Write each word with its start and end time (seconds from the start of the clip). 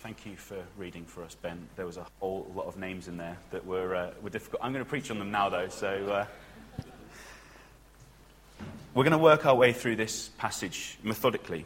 Thank 0.00 0.26
you 0.26 0.36
for 0.36 0.56
reading 0.76 1.04
for 1.04 1.24
us, 1.24 1.34
Ben. 1.34 1.66
There 1.74 1.84
was 1.84 1.96
a 1.96 2.06
whole 2.20 2.48
lot 2.54 2.66
of 2.66 2.76
names 2.76 3.08
in 3.08 3.16
there 3.16 3.36
that 3.50 3.66
were, 3.66 3.96
uh, 3.96 4.10
were 4.22 4.30
difficult. 4.30 4.62
I'm 4.62 4.72
going 4.72 4.84
to 4.84 4.88
preach 4.88 5.10
on 5.10 5.18
them 5.18 5.32
now, 5.32 5.48
though, 5.48 5.66
so. 5.68 5.88
Uh, 5.88 6.26
we're 8.94 9.02
going 9.02 9.10
to 9.10 9.18
work 9.18 9.44
our 9.44 9.56
way 9.56 9.72
through 9.72 9.96
this 9.96 10.28
passage 10.38 10.96
methodically. 11.02 11.64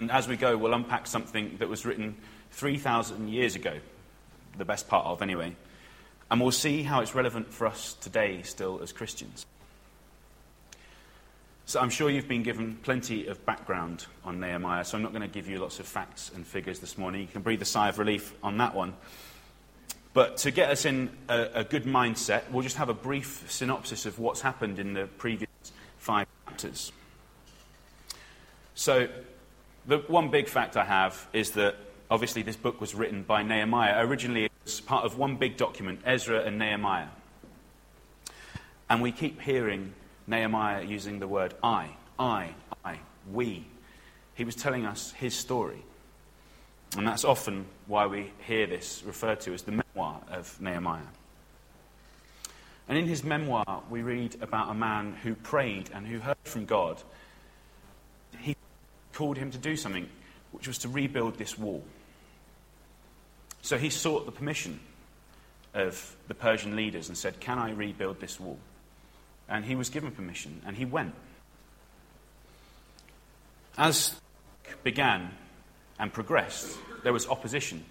And 0.00 0.10
as 0.10 0.26
we 0.26 0.36
go, 0.36 0.56
we'll 0.56 0.74
unpack 0.74 1.06
something 1.06 1.56
that 1.58 1.68
was 1.68 1.86
written 1.86 2.16
3,000 2.50 3.28
years 3.28 3.54
ago, 3.54 3.78
the 4.58 4.64
best 4.64 4.88
part 4.88 5.06
of, 5.06 5.22
anyway. 5.22 5.54
And 6.32 6.40
we'll 6.40 6.50
see 6.50 6.82
how 6.82 7.00
it's 7.00 7.14
relevant 7.14 7.52
for 7.54 7.68
us 7.68 7.94
today, 8.00 8.42
still, 8.42 8.80
as 8.82 8.92
Christians. 8.92 9.46
So 11.66 11.80
I'm 11.80 11.88
sure 11.88 12.10
you've 12.10 12.28
been 12.28 12.42
given 12.42 12.76
plenty 12.82 13.26
of 13.26 13.44
background 13.46 14.04
on 14.22 14.38
Nehemiah, 14.38 14.84
so 14.84 14.98
I'm 14.98 15.02
not 15.02 15.12
going 15.12 15.22
to 15.22 15.28
give 15.28 15.48
you 15.48 15.58
lots 15.58 15.80
of 15.80 15.86
facts 15.86 16.30
and 16.34 16.46
figures 16.46 16.78
this 16.78 16.98
morning. 16.98 17.22
You 17.22 17.26
can 17.26 17.40
breathe 17.40 17.62
a 17.62 17.64
sigh 17.64 17.88
of 17.88 17.98
relief 17.98 18.34
on 18.42 18.58
that 18.58 18.74
one. 18.74 18.92
But 20.12 20.36
to 20.38 20.50
get 20.50 20.70
us 20.70 20.84
in 20.84 21.10
a, 21.28 21.48
a 21.54 21.64
good 21.64 21.84
mindset, 21.84 22.50
we'll 22.50 22.62
just 22.62 22.76
have 22.76 22.90
a 22.90 22.94
brief 22.94 23.50
synopsis 23.50 24.04
of 24.04 24.18
what's 24.18 24.42
happened 24.42 24.78
in 24.78 24.92
the 24.92 25.06
previous 25.06 25.48
five 25.96 26.26
chapters. 26.46 26.92
So, 28.74 29.08
the 29.86 29.98
one 29.98 30.30
big 30.30 30.48
fact 30.48 30.76
I 30.76 30.84
have 30.84 31.26
is 31.32 31.52
that 31.52 31.76
obviously 32.10 32.42
this 32.42 32.56
book 32.56 32.80
was 32.80 32.94
written 32.94 33.22
by 33.22 33.42
Nehemiah. 33.42 34.06
Originally, 34.06 34.44
it 34.44 34.52
was 34.64 34.82
part 34.82 35.04
of 35.04 35.16
one 35.16 35.36
big 35.36 35.56
document, 35.56 36.00
Ezra 36.04 36.42
and 36.42 36.58
Nehemiah. 36.58 37.08
And 38.90 39.00
we 39.00 39.12
keep 39.12 39.40
hearing 39.40 39.94
Nehemiah 40.26 40.82
using 40.82 41.18
the 41.18 41.28
word 41.28 41.54
I, 41.62 41.90
I, 42.18 42.54
I, 42.84 42.98
we. 43.32 43.66
He 44.34 44.44
was 44.44 44.54
telling 44.54 44.86
us 44.86 45.12
his 45.12 45.34
story. 45.34 45.82
And 46.96 47.06
that's 47.06 47.24
often 47.24 47.66
why 47.86 48.06
we 48.06 48.30
hear 48.46 48.66
this 48.66 49.02
referred 49.04 49.40
to 49.40 49.52
as 49.52 49.62
the 49.62 49.72
memoir 49.72 50.20
of 50.30 50.60
Nehemiah. 50.60 51.02
And 52.88 52.98
in 52.98 53.06
his 53.06 53.24
memoir, 53.24 53.82
we 53.90 54.02
read 54.02 54.36
about 54.40 54.70
a 54.70 54.74
man 54.74 55.14
who 55.22 55.34
prayed 55.34 55.90
and 55.94 56.06
who 56.06 56.18
heard 56.18 56.36
from 56.44 56.66
God. 56.66 57.02
He 58.38 58.56
called 59.12 59.38
him 59.38 59.50
to 59.50 59.58
do 59.58 59.76
something, 59.76 60.08
which 60.52 60.68
was 60.68 60.78
to 60.78 60.88
rebuild 60.88 61.38
this 61.38 61.58
wall. 61.58 61.82
So 63.62 63.78
he 63.78 63.88
sought 63.88 64.26
the 64.26 64.32
permission 64.32 64.80
of 65.72 66.16
the 66.28 66.34
Persian 66.34 66.76
leaders 66.76 67.08
and 67.08 67.16
said, 67.16 67.40
Can 67.40 67.58
I 67.58 67.70
rebuild 67.72 68.20
this 68.20 68.38
wall? 68.38 68.58
And 69.48 69.64
he 69.64 69.74
was 69.74 69.90
given 69.90 70.10
permission, 70.10 70.62
and 70.66 70.76
he 70.76 70.84
went. 70.84 71.14
As 73.76 74.14
began 74.82 75.30
and 75.98 76.12
progressed, 76.12 76.76
there 77.02 77.12
was 77.12 77.28
opposition. 77.28 77.84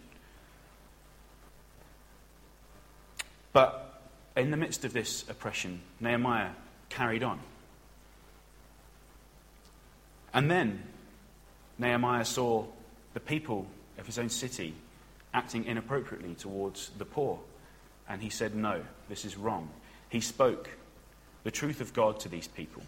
But 3.52 4.02
in 4.36 4.52
the 4.52 4.58
midst 4.58 4.84
of 4.84 4.94
this 4.94 5.28
oppression, 5.30 5.82
Nehemiah 6.00 6.50
carried 6.90 7.24
on. 7.24 7.40
And 10.34 10.50
then 10.50 10.84
Nehemiah 11.78 12.26
saw 12.26 12.66
the 13.14 13.20
people 13.20 13.68
of 14.00 14.08
his 14.08 14.18
own 14.18 14.30
city 14.30 14.74
acting 15.34 15.66
inappropriately 15.66 16.34
towards 16.36 16.90
the 16.98 17.06
poor. 17.06 17.40
And 18.10 18.22
he 18.22 18.30
said, 18.30 18.56
No, 18.56 18.82
this 19.10 19.26
is 19.26 19.38
wrong. 19.38 19.70
He 20.10 20.20
spoke 20.20 20.70
the 21.44 21.52
truth 21.52 21.82
of 21.82 21.94
God 21.94 22.20
to 22.22 22.30
these 22.30 22.48
people. 22.48 22.84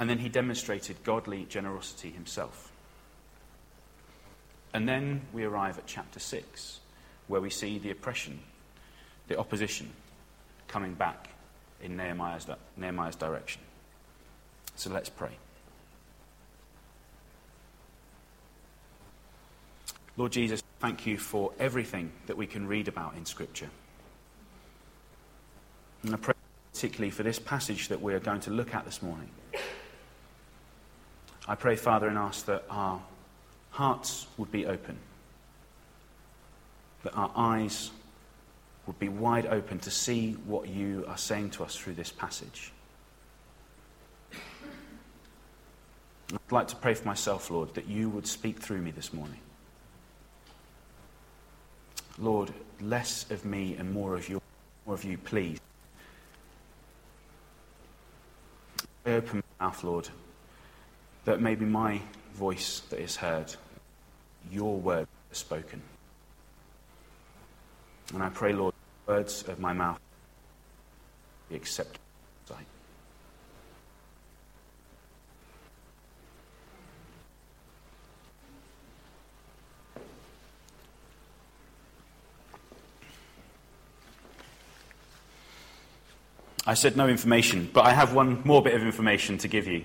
And 0.00 0.08
then 0.08 0.18
he 0.18 0.28
demonstrated 0.28 1.04
godly 1.04 1.44
generosity 1.44 2.10
himself. 2.10 2.72
And 4.74 4.88
then 4.88 5.22
we 5.32 5.44
arrive 5.44 5.78
at 5.78 5.86
chapter 5.86 6.18
6, 6.18 6.80
where 7.28 7.40
we 7.40 7.50
see 7.50 7.78
the 7.78 7.90
oppression, 7.90 8.40
the 9.28 9.38
opposition 9.38 9.90
coming 10.66 10.94
back 10.94 11.28
in 11.82 11.96
Nehemiah's, 11.96 12.46
Nehemiah's 12.76 13.16
direction. 13.16 13.60
So 14.76 14.90
let's 14.90 15.10
pray. 15.10 15.36
Lord 20.16 20.32
Jesus, 20.32 20.62
thank 20.80 21.06
you 21.06 21.18
for 21.18 21.52
everything 21.58 22.12
that 22.26 22.36
we 22.36 22.46
can 22.46 22.66
read 22.66 22.88
about 22.88 23.14
in 23.16 23.24
Scripture. 23.24 23.70
And 26.02 26.14
I 26.14 26.16
pray 26.16 26.34
particularly 26.72 27.10
for 27.10 27.22
this 27.22 27.38
passage 27.38 27.88
that 27.88 28.00
we 28.00 28.14
are 28.14 28.20
going 28.20 28.40
to 28.40 28.50
look 28.50 28.74
at 28.74 28.84
this 28.84 29.02
morning. 29.02 29.28
I 31.46 31.54
pray, 31.54 31.76
Father, 31.76 32.08
and 32.08 32.18
ask 32.18 32.46
that 32.46 32.64
our 32.70 33.00
hearts 33.70 34.26
would 34.36 34.50
be 34.50 34.66
open, 34.66 34.96
that 37.04 37.14
our 37.14 37.30
eyes 37.36 37.90
would 38.86 38.98
be 38.98 39.08
wide 39.08 39.46
open 39.46 39.78
to 39.80 39.90
see 39.90 40.32
what 40.46 40.68
you 40.68 41.04
are 41.08 41.16
saying 41.16 41.50
to 41.50 41.64
us 41.64 41.76
through 41.76 41.94
this 41.94 42.10
passage. 42.10 42.72
I'd 46.32 46.38
like 46.50 46.68
to 46.68 46.76
pray 46.76 46.94
for 46.94 47.06
myself, 47.06 47.50
Lord, 47.50 47.74
that 47.74 47.88
you 47.88 48.08
would 48.08 48.26
speak 48.26 48.58
through 48.58 48.80
me 48.80 48.90
this 48.90 49.12
morning. 49.12 49.38
Lord, 52.18 52.52
less 52.80 53.30
of 53.30 53.44
me 53.44 53.76
and 53.76 53.92
more 53.92 54.14
of 54.14 54.28
you, 54.28 54.40
more 54.86 54.94
of 54.94 55.04
you, 55.04 55.18
please. 55.18 55.58
Open 59.04 59.42
my 59.58 59.66
mouth, 59.66 59.82
Lord, 59.82 60.08
that 61.24 61.40
maybe 61.40 61.64
my 61.64 62.00
voice 62.34 62.82
that 62.90 63.00
is 63.00 63.16
heard, 63.16 63.54
your 64.50 64.76
word 64.76 65.08
is 65.30 65.38
spoken. 65.38 65.82
And 68.14 68.22
I 68.22 68.28
pray, 68.28 68.52
Lord, 68.52 68.74
the 69.06 69.12
words 69.12 69.42
of 69.48 69.58
my 69.58 69.72
mouth 69.72 69.98
be 71.48 71.56
accepted. 71.56 72.01
I 86.66 86.74
said 86.74 86.96
no 86.96 87.08
information, 87.08 87.68
but 87.72 87.84
I 87.84 87.90
have 87.90 88.14
one 88.14 88.42
more 88.44 88.62
bit 88.62 88.74
of 88.74 88.82
information 88.82 89.38
to 89.38 89.48
give 89.48 89.66
you. 89.66 89.84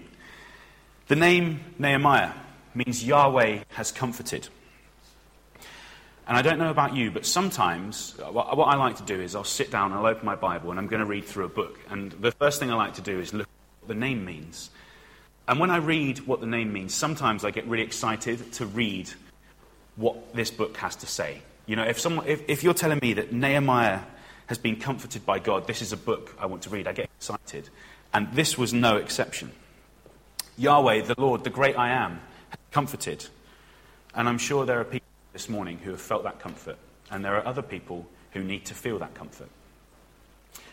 The 1.08 1.16
name 1.16 1.60
Nehemiah 1.80 2.34
means 2.76 3.04
Yahweh 3.04 3.64
has 3.70 3.92
comforted. 3.92 4.48
And 6.28 6.38
I 6.38 6.42
don't 6.42 6.60
know 6.60 6.70
about 6.70 6.94
you, 6.94 7.10
but 7.10 7.26
sometimes 7.26 8.16
uh, 8.22 8.30
what, 8.32 8.66
I 8.66 8.76
like 8.76 8.98
to 8.98 9.04
do 9.04 9.20
is 9.20 9.34
I'll 9.34 9.46
sit 9.46 9.72
down, 9.72 9.94
I'll 9.94 10.06
open 10.06 10.26
my 10.26 10.36
Bible, 10.36 10.70
and 10.70 10.80
I'm 10.80 10.88
going 10.88 11.00
to 11.00 11.06
read 11.06 11.24
through 11.24 11.46
a 11.46 11.50
book. 11.50 11.80
And 11.90 12.12
the 12.12 12.32
first 12.32 12.60
thing 12.60 12.70
I 12.70 12.76
like 12.76 12.96
to 12.96 13.02
do 13.02 13.20
is 13.20 13.34
look 13.34 13.48
at 13.48 13.82
what 13.82 13.88
the 13.88 14.00
name 14.00 14.26
means. 14.26 14.70
And 15.48 15.60
when 15.60 15.72
I 15.72 15.78
read 15.78 16.20
what 16.28 16.42
the 16.42 16.48
name 16.48 16.74
means, 16.74 16.94
sometimes 16.94 17.46
I 17.46 17.52
get 17.52 17.66
really 17.66 17.84
excited 17.84 18.52
to 18.54 18.66
read 18.66 19.10
what 19.96 20.36
this 20.36 20.52
book 20.52 20.76
has 20.78 20.98
to 20.98 21.08
say. 21.08 21.42
You 21.66 21.78
know, 21.78 21.84
if, 21.84 21.98
someone, 21.98 22.28
if, 22.28 22.44
if 22.50 22.64
you're 22.64 22.74
telling 22.74 23.00
me 23.02 23.14
that 23.14 23.32
Nehemiah 23.32 24.02
has 24.48 24.58
been 24.58 24.78
comforted 24.78 25.26
by 25.26 25.40
God. 25.40 25.68
This 25.68 25.82
is 25.82 25.94
a 25.94 25.98
book 25.98 26.36
I 26.40 26.46
want 26.46 26.64
to 26.64 26.70
read. 26.70 26.88
I 26.88 26.94
get 26.94 27.10
excited. 27.18 27.70
And 28.14 28.32
this 28.34 28.58
was 28.58 28.74
no 28.74 28.98
exception. 28.98 29.52
Yahweh, 30.58 31.02
the 31.02 31.16
Lord, 31.18 31.44
the 31.44 31.50
great 31.50 31.78
I 31.78 31.90
am, 31.90 32.20
has 32.50 32.60
comforted. 32.72 33.28
And 34.16 34.28
I'm 34.28 34.38
sure 34.38 34.66
there 34.66 34.80
are 34.80 34.86
people 34.86 35.08
this 35.34 35.50
morning 35.50 35.78
who 35.78 35.92
have 35.92 36.02
felt 36.02 36.24
that 36.24 36.40
comfort. 36.40 36.78
And 37.12 37.24
there 37.24 37.36
are 37.36 37.46
other 37.46 37.62
people 37.62 38.08
who 38.32 38.44
need 38.44 38.66
to 38.66 38.74
feel 38.74 39.00
that 39.00 39.14
comfort. 39.14 39.50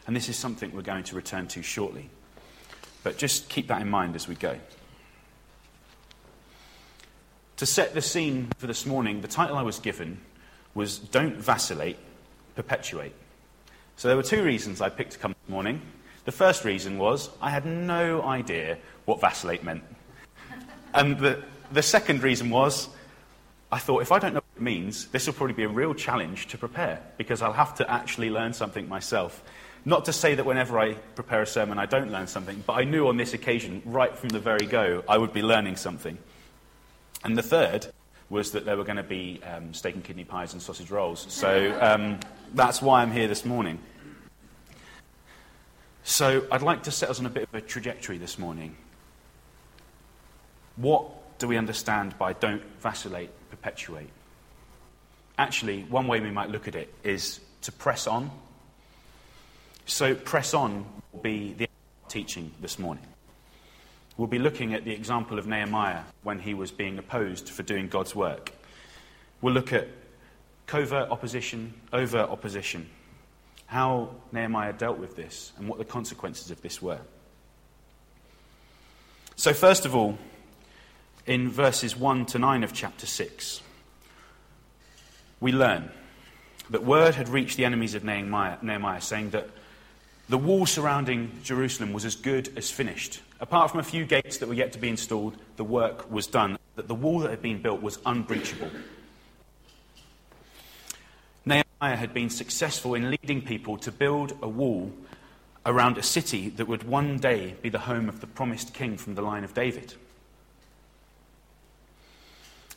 And 0.07 0.15
this 0.15 0.29
is 0.29 0.37
something 0.37 0.73
we're 0.73 0.83
going 0.83 1.05
to 1.05 1.17
return 1.17 1.49
to 1.49 1.63
shortly. 1.63 2.09
But 3.03 3.19
just 3.19 3.49
keep 3.49 3.69
that 3.69 3.83
in 3.83 3.91
mind 3.91 4.17
as 4.17 4.29
we 4.29 4.34
go. 4.34 4.57
To 7.59 7.67
set 7.67 7.95
the 7.95 8.03
scene 8.03 8.48
for 8.59 8.66
this 8.66 8.87
morning, 8.87 9.21
the 9.21 9.28
title 9.28 9.57
I 9.57 9.63
was 9.63 9.78
given 9.78 10.21
was 10.75 10.98
Don't 10.98 11.37
Vacillate, 11.37 11.98
Perpetuate. 12.57 13.15
So 13.97 14.09
there 14.09 14.17
were 14.17 14.23
two 14.23 14.43
reasons 14.43 14.81
I 14.81 14.89
picked 14.89 15.13
to 15.13 15.19
come 15.19 15.35
this 15.41 15.51
morning. 15.51 15.81
The 16.25 16.33
first 16.33 16.65
reason 16.65 16.99
was 16.99 17.31
I 17.41 17.51
had 17.51 17.65
no 17.67 18.23
idea 18.23 18.79
what 19.05 19.21
vacillate 19.21 19.63
meant. 19.63 19.85
And 20.93 21.19
the, 21.19 21.43
the 21.73 21.83
second 21.83 22.23
reason 22.23 22.51
was 22.51 22.89
I 23.71 23.79
thought 23.79 24.03
if 24.03 24.13
I 24.13 24.19
don't 24.19 24.35
know 24.35 24.41
what 24.41 24.57
it 24.57 24.63
means, 24.63 25.07
this 25.09 25.27
will 25.27 25.35
probably 25.35 25.55
be 25.55 25.65
a 25.65 25.69
real 25.69 25.95
challenge 25.95 26.49
to 26.49 26.59
prepare 26.59 27.01
because 27.19 27.43
I'll 27.43 27.53
have 27.53 27.75
to 27.77 27.91
actually 27.91 28.31
learn 28.31 28.53
something 28.53 28.89
myself. 28.89 29.43
Not 29.85 30.07
to 30.07 30.13
say 30.13 30.35
that 30.35 30.47
whenever 30.47 30.79
I 30.79 30.95
prepare 31.15 31.43
a 31.43 31.47
sermon 31.47 31.79
I 31.79 31.87
don't 31.87 32.11
learn 32.11 32.27
something, 32.27 32.63
but 32.67 32.75
I 32.75 32.85
knew 32.85 33.09
on 33.09 33.17
this 33.17 33.35
occasion, 33.35 33.83
right 33.85 34.17
from 34.17 34.31
the 34.31 34.39
very 34.39 34.67
go, 34.67 35.03
I 35.09 35.19
would 35.19 35.33
be 35.33 35.43
learning 35.43 35.77
something. 35.77 36.17
And 37.23 37.37
the 37.37 37.43
third 37.43 37.89
was 38.30 38.53
that 38.53 38.65
there 38.65 38.76
were 38.76 38.84
going 38.84 38.97
to 38.97 39.03
be 39.03 39.41
um, 39.44 39.74
steak 39.74 39.94
and 39.94 40.04
kidney 40.04 40.24
pies 40.24 40.53
and 40.53 40.62
sausage 40.62 40.91
rolls. 40.91 41.26
So 41.30 41.78
um, 41.80 42.21
that's 42.54 42.80
why 42.80 43.03
I'm 43.03 43.12
here 43.12 43.28
this 43.28 43.44
morning. 43.44 43.78
So 46.04 46.47
I'd 46.50 46.62
like 46.62 46.84
to 46.84 46.91
set 46.91 47.10
us 47.10 47.18
on 47.18 47.26
a 47.26 47.30
bit 47.30 47.44
of 47.44 47.54
a 47.54 47.60
trajectory 47.60 48.18
this 48.18 48.38
morning. 48.38 48.76
What 50.76 51.38
do 51.38 51.48
we 51.48 51.56
understand 51.56 52.18
by 52.18 52.32
don't 52.34 52.62
vacillate, 52.80 53.30
perpetuate? 53.50 54.09
Actually, 55.38 55.82
one 55.84 56.06
way 56.06 56.21
we 56.21 56.30
might 56.30 56.50
look 56.50 56.68
at 56.68 56.74
it 56.74 56.92
is 57.03 57.41
to 57.62 57.72
press 57.72 58.06
on. 58.06 58.30
So, 59.86 60.15
press 60.15 60.54
on 60.54 60.86
will 61.12 61.21
be 61.21 61.54
the 61.54 61.68
teaching 62.09 62.50
this 62.60 62.78
morning. 62.78 63.04
We'll 64.16 64.28
be 64.28 64.39
looking 64.39 64.75
at 64.75 64.84
the 64.84 64.93
example 64.93 65.39
of 65.39 65.47
Nehemiah 65.47 66.03
when 66.22 66.39
he 66.39 66.55
was 66.55 66.71
being 66.71 66.99
opposed 66.99 67.49
for 67.49 67.65
doing 67.65 67.89
God's 67.89 68.15
work. 68.15 68.53
We'll 69.41 69.55
look 69.55 69.72
at 69.72 69.89
covert 70.66 71.11
opposition, 71.11 71.75
overt 71.93 72.31
opposition, 72.31 72.89
how 73.66 74.11
Nehemiah 74.31 74.72
dealt 74.72 74.99
with 74.99 75.16
this, 75.16 75.53
and 75.59 75.69
what 75.69 75.78
the 75.78 75.84
consequences 75.84 76.51
of 76.51 76.63
this 76.63 76.81
were. 76.81 77.01
So, 79.37 79.53
first 79.53 79.84
of 79.84 79.97
all, 79.97 80.17
in 81.27 81.51
verses 81.51 81.97
1 81.97 82.27
to 82.27 82.39
9 82.39 82.63
of 82.63 82.72
chapter 82.72 83.07
6, 83.07 83.63
we 85.41 85.51
learn 85.51 85.91
that 86.71 86.84
word 86.84 87.17
had 87.17 87.28
reached 87.28 87.57
the 87.57 87.65
enemies 87.65 87.95
of 87.95 88.05
Nehemiah, 88.05 88.59
Nehemiah 88.63 89.01
saying 89.01 89.31
that 89.31 89.51
the 90.28 90.38
wall 90.38 90.66
surrounding 90.66 91.38
Jerusalem 91.42 91.92
was 91.92 92.04
as 92.04 92.16
good 92.16 92.56
as 92.56 92.71
finished. 92.71 93.21
Apart 93.41 93.71
from 93.71 93.80
a 93.80 93.84
few 93.84 94.06
gates 94.06 94.38
that 94.38 94.48
were 94.48 94.54
yet 94.54 94.72
to 94.72 94.78
be 94.78 94.88
installed, 94.88 95.36
the 95.56 95.65
work 95.65 96.10
was 96.10 96.26
done. 96.26 96.59
That 96.76 96.88
the 96.88 96.94
wall 96.94 97.21
that 97.21 97.30
had 97.30 97.42
been 97.42 97.60
built 97.60 97.82
was 97.82 97.98
unbreachable. 98.06 98.71
Nehemiah 101.44 101.97
had 101.97 102.15
been 102.15 102.30
successful 102.30 102.94
in 102.94 103.10
leading 103.10 103.42
people 103.42 103.76
to 103.78 103.92
build 103.92 104.32
a 104.41 104.48
wall 104.48 104.92
around 105.66 105.98
a 105.98 106.03
city 106.03 106.48
that 106.50 106.66
would 106.66 106.84
one 106.84 107.18
day 107.18 107.54
be 107.60 107.68
the 107.68 107.80
home 107.80 108.09
of 108.09 108.21
the 108.21 108.26
promised 108.26 108.72
king 108.72 108.97
from 108.97 109.15
the 109.15 109.22
line 109.22 109.44
of 109.44 109.53
David. 109.53 109.94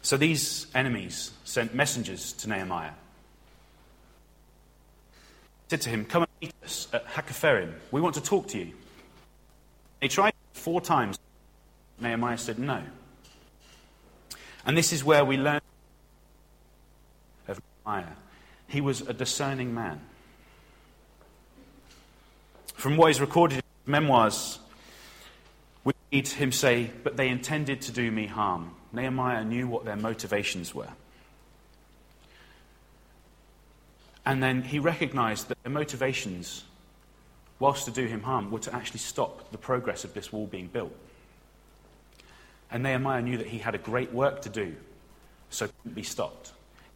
So 0.02 0.18
these 0.18 0.68
enemies 0.76 1.32
sent 1.44 1.74
messengers 1.74 2.34
to 2.34 2.50
Nehemiah. 2.50 2.94
Said 5.70 5.82
to 5.82 5.90
him, 5.90 6.06
Come 6.06 6.27
us 6.64 6.88
at 6.94 7.06
Hakkephirim. 7.08 7.74
We 7.92 8.02
want 8.02 8.16
to 8.16 8.22
talk 8.22 8.48
to 8.50 8.58
you. 8.58 8.74
They 10.02 10.08
tried 10.08 10.34
four 10.54 10.82
times. 10.82 11.18
Nehemiah 12.00 12.38
said 12.38 12.60
no. 12.60 12.84
And 14.66 14.78
this 14.78 14.94
is 14.94 15.04
where 15.04 15.26
we 15.26 15.38
learn 15.38 15.62
of 17.48 17.60
Nehemiah. 17.86 18.14
He 18.68 18.82
was 18.82 19.02
a 19.02 19.14
discerning 19.14 19.74
man. 19.74 20.02
From 22.76 22.98
what 22.98 23.10
is 23.10 23.20
recorded 23.20 23.56
in 23.56 23.64
his 23.64 23.88
memoirs, 23.88 24.60
we 25.84 25.94
read 26.12 26.28
him 26.28 26.52
say, 26.52 26.92
But 27.04 27.18
they 27.18 27.30
intended 27.30 27.82
to 27.84 27.92
do 27.92 28.12
me 28.12 28.28
harm. 28.28 28.72
Nehemiah 28.94 29.44
knew 29.44 29.68
what 29.68 29.86
their 29.86 29.96
motivations 29.96 30.76
were. 30.76 30.90
And 34.28 34.44
then 34.44 34.62
he 34.62 34.80
recognized 34.80 35.48
that 35.48 35.58
their 35.64 35.72
motivations, 35.72 36.66
whilst 37.60 37.86
to 37.86 37.92
do 37.92 38.08
him 38.08 38.24
harm, 38.24 38.52
were 38.52 38.60
to 38.60 38.76
actually 38.76 39.00
stop 39.00 39.52
the 39.52 39.58
progress 39.58 40.04
of 40.04 40.14
this 40.14 40.34
wall 40.34 40.48
being 40.48 40.68
built. 40.68 40.92
And 42.70 42.84
Nehemiah 42.84 43.22
knew 43.22 43.38
that 43.38 43.48
he 43.48 43.58
had 43.58 43.74
a 43.74 43.78
great 43.78 44.12
work 44.12 44.42
to 44.42 44.50
do, 44.50 44.76
so 45.50 45.64
it 45.64 45.72
couldn't 45.78 45.96
be 45.96 46.04
stopped. 46.04 46.52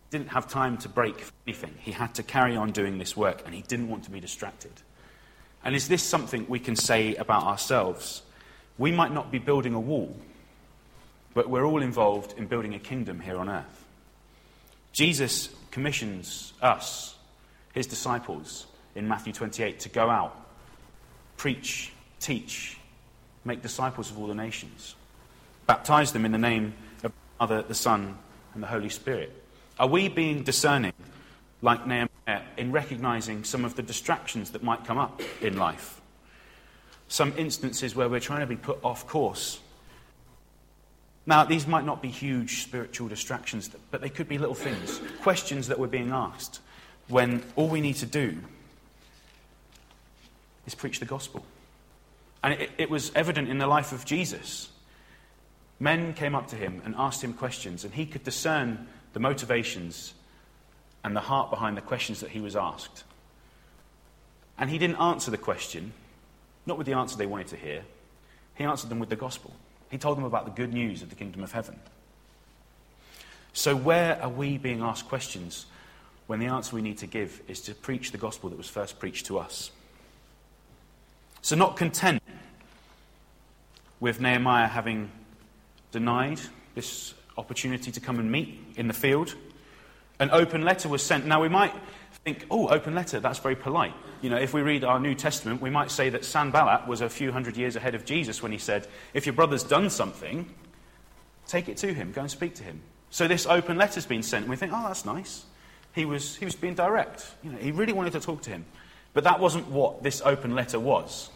He 0.10 0.18
didn't 0.18 0.32
have 0.32 0.50
time 0.50 0.78
to 0.80 0.90
break 0.90 1.24
anything. 1.48 1.74
He 1.80 1.94
had 1.94 2.14
to 2.16 2.24
carry 2.24 2.58
on 2.58 2.74
doing 2.74 2.98
this 2.98 3.16
work, 3.16 3.44
and 3.46 3.56
he 3.56 3.62
didn't 3.62 3.88
want 3.88 4.04
to 4.04 4.12
be 4.12 4.20
distracted. 4.20 4.74
And 5.64 5.74
is 5.74 5.88
this 5.88 6.04
something 6.04 6.46
we 6.50 6.60
can 6.60 6.76
say 6.76 7.16
about 7.16 7.44
ourselves? 7.44 8.24
We 8.78 8.92
might 8.92 9.14
not 9.14 9.32
be 9.32 9.40
building 9.40 9.74
a 9.74 9.80
wall, 9.80 10.18
but 11.34 11.50
we're 11.50 11.66
all 11.66 11.82
involved 11.82 12.38
in 12.38 12.48
building 12.48 12.76
a 12.76 12.80
kingdom 12.80 13.22
here 13.22 13.38
on 13.38 13.48
earth. 13.48 13.86
Jesus 14.92 15.48
commissions 15.72 16.52
us, 16.62 17.16
his 17.74 17.88
disciples, 17.88 18.68
in 18.96 19.08
Matthew 19.08 19.34
28 19.34 19.80
to 19.82 19.90
go 19.90 20.10
out, 20.10 20.36
preach, 21.38 21.94
teach, 22.20 22.78
make 23.46 23.62
disciples 23.62 24.12
of 24.12 24.20
all 24.20 24.28
the 24.28 24.36
nations, 24.36 24.96
baptize 25.66 26.12
them 26.12 26.26
in 26.26 26.32
the 26.32 26.38
name 26.38 26.74
of 26.96 27.02
the 27.02 27.12
Father, 27.40 27.62
the 27.62 27.76
Son, 27.76 28.18
and 28.54 28.62
the 28.62 28.68
Holy 28.68 28.90
Spirit. 28.90 29.32
Are 29.80 29.88
we 29.88 30.10
being 30.10 30.44
discerning 30.44 30.94
like 31.62 31.86
Nehemiah, 31.86 32.42
in 32.58 32.72
recognizing 32.72 33.44
some 33.44 33.66
of 33.66 33.76
the 33.76 33.84
distractions 33.84 34.52
that 34.52 34.64
might 34.64 34.86
come 34.86 34.98
up 34.98 35.22
in 35.42 35.58
life. 35.58 36.02
Some 37.08 37.34
instances 37.38 37.96
where 37.96 38.10
we're 38.10 38.20
trying 38.20 38.40
to 38.40 38.48
be 38.48 38.56
put 38.56 38.80
off 38.84 39.06
course. 39.06 39.60
Now, 41.26 41.44
these 41.44 41.68
might 41.68 41.86
not 41.86 42.02
be 42.02 42.10
huge 42.10 42.64
spiritual 42.64 43.08
distractions, 43.08 43.70
but 43.92 44.02
they 44.02 44.10
could 44.10 44.28
be 44.28 44.40
little 44.40 44.56
things, 44.56 45.00
questions 45.22 45.68
that 45.68 45.78
we're 45.78 45.88
being 45.88 46.12
asked 46.12 46.62
when 47.12 47.44
all 47.56 47.68
we 47.68 47.82
need 47.82 47.98
to 47.98 48.06
do 48.06 48.38
is 50.66 50.76
preach 50.76 51.00
the 51.00 51.06
gospel. 51.06 51.46
And 52.44 52.54
it, 52.54 52.72
it 52.78 52.90
was 52.90 53.12
evident 53.14 53.50
in 53.50 53.58
the 53.58 53.68
life 53.68 53.92
of 53.92 54.06
Jesus. 54.06 54.70
Men 55.80 56.14
came 56.14 56.36
up 56.36 56.48
to 56.48 56.56
him 56.56 56.82
and 56.86 56.96
asked 56.98 57.24
him 57.24 57.34
questions, 57.34 57.84
and 57.84 57.94
he 57.94 58.06
could 58.06 58.24
discern 58.24 58.88
the 59.14 59.20
motivations 59.20 60.14
and 61.04 61.16
the 61.16 61.22
heart 61.22 61.50
behind 61.50 61.76
the 61.76 61.82
questions 61.82 62.20
that 62.22 62.30
he 62.30 62.40
was 62.40 62.56
asked. 62.56 63.04
And 64.58 64.70
he 64.70 64.78
didn't 64.78 64.98
answer 64.98 65.32
the 65.32 65.38
question, 65.38 65.94
not 66.66 66.78
with 66.78 66.88
the 66.88 66.94
answer 66.94 67.18
they 67.18 67.26
wanted 67.26 67.48
to 67.48 67.58
hear. 67.58 67.84
He 68.56 68.64
answered 68.64 68.90
them 68.90 69.00
with 69.00 69.10
the 69.10 69.16
gospel. 69.16 69.54
He 69.90 69.98
told 69.98 70.18
them 70.18 70.24
about 70.24 70.46
the 70.46 70.52
good 70.52 70.72
news 70.72 71.02
of 71.02 71.10
the 71.10 71.16
kingdom 71.16 71.44
of 71.44 71.52
heaven. 71.52 71.80
So, 73.54 73.76
where 73.76 74.22
are 74.22 74.30
we 74.30 74.58
being 74.58 74.82
asked 74.82 75.08
questions 75.10 75.66
when 76.32 76.40
the 76.40 76.46
answer 76.46 76.74
we 76.74 76.82
need 76.82 76.98
to 76.98 77.08
give 77.08 77.42
is 77.50 77.60
to 77.60 77.76
preach 77.76 78.14
the 78.14 78.18
gospel 78.18 78.50
that 78.50 78.56
was 78.56 78.70
first 78.70 79.00
preached 79.00 79.26
to 79.26 79.38
us? 79.38 79.70
So, 81.42 81.58
not 81.58 81.76
content 81.76 82.24
with 84.00 84.22
Nehemiah 84.22 84.70
having 84.70 85.12
denied 85.92 86.40
this 86.74 87.14
opportunity 87.38 87.92
to 87.92 88.00
come 88.00 88.18
and 88.18 88.32
meet 88.32 88.58
in 88.78 88.88
the 88.88 88.94
field, 88.94 89.36
an 90.22 90.30
open 90.32 90.62
letter 90.62 90.88
was 90.88 91.04
sent. 91.04 91.26
Now, 91.26 91.42
we 91.42 91.50
might 91.50 91.74
think, 92.24 92.46
oh, 92.50 92.70
open 92.70 92.96
letter, 92.96 93.20
that's 93.20 93.40
very 93.40 93.58
polite. 93.58 93.94
You 94.22 94.30
know, 94.30 94.38
if 94.38 94.54
we 94.54 94.62
read 94.62 94.86
our 94.86 95.02
New 95.02 95.16
Testament, 95.16 95.62
we 95.62 95.70
might 95.70 95.92
say 95.92 96.08
that 96.12 96.24
Sanballat 96.24 96.88
was 96.88 97.02
a 97.02 97.10
few 97.10 97.34
hundred 97.34 97.58
years 97.58 97.76
ahead 97.76 97.94
of 97.94 98.06
Jesus 98.06 98.42
when 98.42 98.54
he 98.54 98.58
said, 98.58 98.88
if 99.14 99.26
your 99.26 99.34
brother's 99.34 99.64
done 99.64 99.90
something, 99.90 100.50
take 101.46 101.68
it 101.68 101.76
to 101.76 101.94
him, 101.94 102.14
go 102.14 102.22
and 102.22 102.32
speak 102.32 102.56
to 102.56 102.64
him. 102.64 102.80
So 103.10 103.28
this 103.28 103.46
open 103.46 103.78
letter's 103.78 104.06
been 104.06 104.24
sent, 104.24 104.44
and 104.44 104.50
we 104.50 104.56
think, 104.56 104.72
oh, 104.74 104.88
that's 104.88 105.04
nice. 105.04 105.44
He 105.94 106.06
was, 106.06 106.36
he 106.36 106.46
was 106.46 106.56
being 106.56 106.74
direct. 106.74 107.32
You 107.44 107.52
know, 107.52 107.58
he 107.58 107.72
really 107.72 107.94
wanted 107.94 108.14
to 108.14 108.20
talk 108.20 108.42
to 108.44 108.50
him. 108.50 108.66
But 109.14 109.26
that 109.26 109.40
wasn't 109.40 109.68
what 109.68 110.04
this 110.04 110.22
open 110.24 110.56
letter 110.56 110.80
was. 110.80 111.30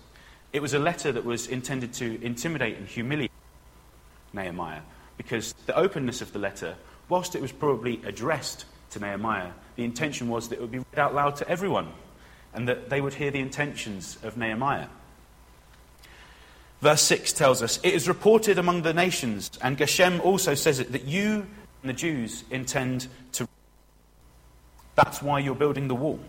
It 0.53 0.62
was 0.62 0.74
a 0.74 0.79
letter 0.79 1.12
that 1.12 1.25
was 1.25 1.47
intended 1.47 1.93
to 1.95 2.24
intimidate 2.24 2.77
and 2.77 2.88
humiliate 2.88 3.31
Nehemiah, 4.33 4.81
because 5.17 5.53
the 5.65 5.75
openness 5.75 6.21
of 6.21 6.31
the 6.31 6.39
letter, 6.39 6.75
whilst 7.09 7.35
it 7.35 7.41
was 7.41 7.51
probably 7.51 8.01
addressed 8.05 8.65
to 8.91 9.00
Nehemiah, 9.00 9.51
the 9.75 9.83
intention 9.83 10.29
was 10.29 10.50
that 10.50 10.55
it 10.55 10.62
would 10.62 10.71
be 10.71 10.79
read 10.79 11.00
out 11.00 11.13
loud 11.13 11.35
to 11.38 11.50
everyone 11.50 11.91
and 12.53 12.67
that 12.69 12.89
they 12.89 13.01
would 13.01 13.13
hear 13.13 13.31
the 13.31 13.39
intentions 13.39 14.17
of 14.24 14.38
Nehemiah. 14.38 14.88
Verse 16.81 17.01
6 17.01 17.33
tells 17.33 17.62
us, 17.62 17.79
It 17.83 17.93
is 17.93 18.07
reported 18.07 18.57
among 18.57 18.83
the 18.83 18.93
nations, 18.93 19.51
and 19.62 19.77
Geshem 19.77 20.24
also 20.24 20.55
says 20.55 20.79
it, 20.79 20.91
that 20.91 21.05
you 21.05 21.45
and 21.81 21.89
the 21.89 21.93
Jews 21.93 22.43
intend 22.50 23.07
to. 23.33 23.47
That's 24.96 25.22
why 25.22 25.40
you're 25.40 25.56
building 25.56 25.88
the 25.88 25.96
wall. 25.96 26.20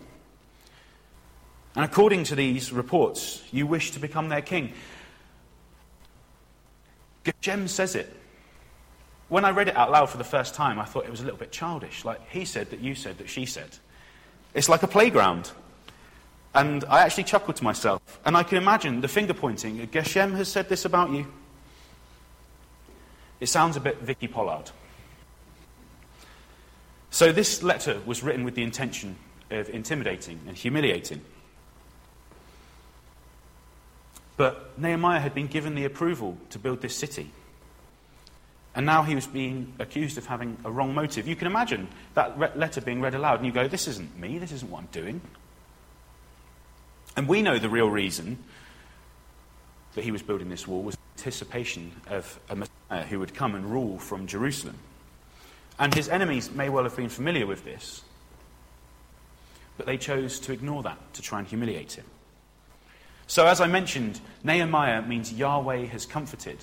And 1.75 1.85
according 1.85 2.25
to 2.25 2.35
these 2.35 2.71
reports, 2.71 3.43
you 3.51 3.67
wish 3.67 3.91
to 3.91 3.99
become 3.99 4.29
their 4.29 4.41
king. 4.41 4.73
Geshem 7.23 7.69
says 7.69 7.95
it. 7.95 8.13
When 9.29 9.43
I 9.43 9.51
read 9.51 9.67
it 9.67 9.75
out 9.75 9.91
loud 9.91 10.09
for 10.09 10.17
the 10.17 10.23
first 10.23 10.55
time, 10.55 10.79
I 10.79 10.85
thought 10.85 11.05
it 11.05 11.11
was 11.11 11.19
a 11.19 11.23
little 11.23 11.37
bit 11.37 11.51
childish. 11.51 12.05
Like, 12.05 12.27
he 12.29 12.45
said 12.45 12.69
that 12.71 12.79
you 12.79 12.95
said 12.95 13.17
that 13.17 13.29
she 13.29 13.45
said. 13.45 13.69
It's 14.53 14.69
like 14.69 14.83
a 14.83 14.87
playground. 14.87 15.51
And 16.55 16.83
I 16.85 17.01
actually 17.01 17.25
chuckled 17.25 17.57
to 17.57 17.63
myself. 17.63 18.01
And 18.25 18.35
I 18.35 18.43
can 18.43 18.57
imagine 18.57 19.01
the 19.01 19.07
finger 19.07 19.33
pointing. 19.33 19.85
Geshem 19.87 20.33
has 20.35 20.47
said 20.47 20.69
this 20.69 20.85
about 20.85 21.11
you. 21.11 21.27
It 23.39 23.47
sounds 23.47 23.75
a 23.77 23.79
bit 23.79 23.99
Vicky 23.99 24.27
Pollard. 24.27 24.71
So 27.09 27.31
this 27.31 27.63
letter 27.63 28.01
was 28.05 28.23
written 28.23 28.43
with 28.43 28.55
the 28.55 28.63
intention 28.63 29.17
of 29.49 29.69
intimidating 29.69 30.39
and 30.47 30.57
humiliating. 30.57 31.21
But 34.35 34.77
Nehemiah 34.77 35.19
had 35.19 35.33
been 35.33 35.47
given 35.47 35.73
the 35.73 35.85
approval 35.85 36.37
to 36.51 36.59
build 36.59 36.81
this 36.81 36.95
city. 36.95 37.31
And 38.75 38.85
now 38.85 39.01
he 39.01 39.15
was 39.15 39.25
being 39.25 39.73
accused 39.79 40.19
of 40.19 40.27
having 40.27 40.57
a 40.63 40.69
wrong 40.69 40.93
motive. 40.93 41.27
You 41.27 41.35
can 41.35 41.47
imagine 41.47 41.87
that 42.13 42.37
re- 42.37 42.51
letter 42.55 42.79
being 42.79 43.01
read 43.01 43.15
aloud, 43.15 43.37
and 43.37 43.45
you 43.47 43.51
go, 43.51 43.67
This 43.67 43.87
isn't 43.87 44.19
me, 44.19 44.37
this 44.37 44.51
isn't 44.51 44.69
what 44.69 44.81
I'm 44.81 44.89
doing. 44.91 45.19
And 47.15 47.27
we 47.27 47.41
know 47.41 47.57
the 47.57 47.69
real 47.69 47.89
reason 47.89 48.37
that 49.95 50.03
he 50.03 50.11
was 50.11 50.21
building 50.21 50.49
this 50.49 50.67
wall 50.67 50.83
was 50.83 50.95
anticipation 51.17 51.91
of 52.07 52.39
a 52.51 52.55
Messiah 52.55 53.03
who 53.05 53.17
would 53.19 53.33
come 53.33 53.55
and 53.55 53.65
rule 53.65 53.97
from 53.97 54.27
Jerusalem. 54.27 54.77
And 55.79 55.93
his 55.93 56.09
enemies 56.09 56.51
may 56.51 56.69
well 56.69 56.83
have 56.83 56.95
been 56.95 57.09
familiar 57.09 57.45
with 57.45 57.63
this, 57.63 58.01
but 59.77 59.85
they 59.85 59.97
chose 59.97 60.39
to 60.41 60.53
ignore 60.53 60.83
that 60.83 60.97
to 61.13 61.21
try 61.21 61.39
and 61.39 61.47
humiliate 61.47 61.93
him. 61.93 62.05
So, 63.27 63.45
as 63.45 63.61
I 63.61 63.67
mentioned, 63.67 64.19
Nehemiah 64.43 65.01
means 65.01 65.33
Yahweh 65.33 65.85
has 65.87 66.05
comforted. 66.05 66.57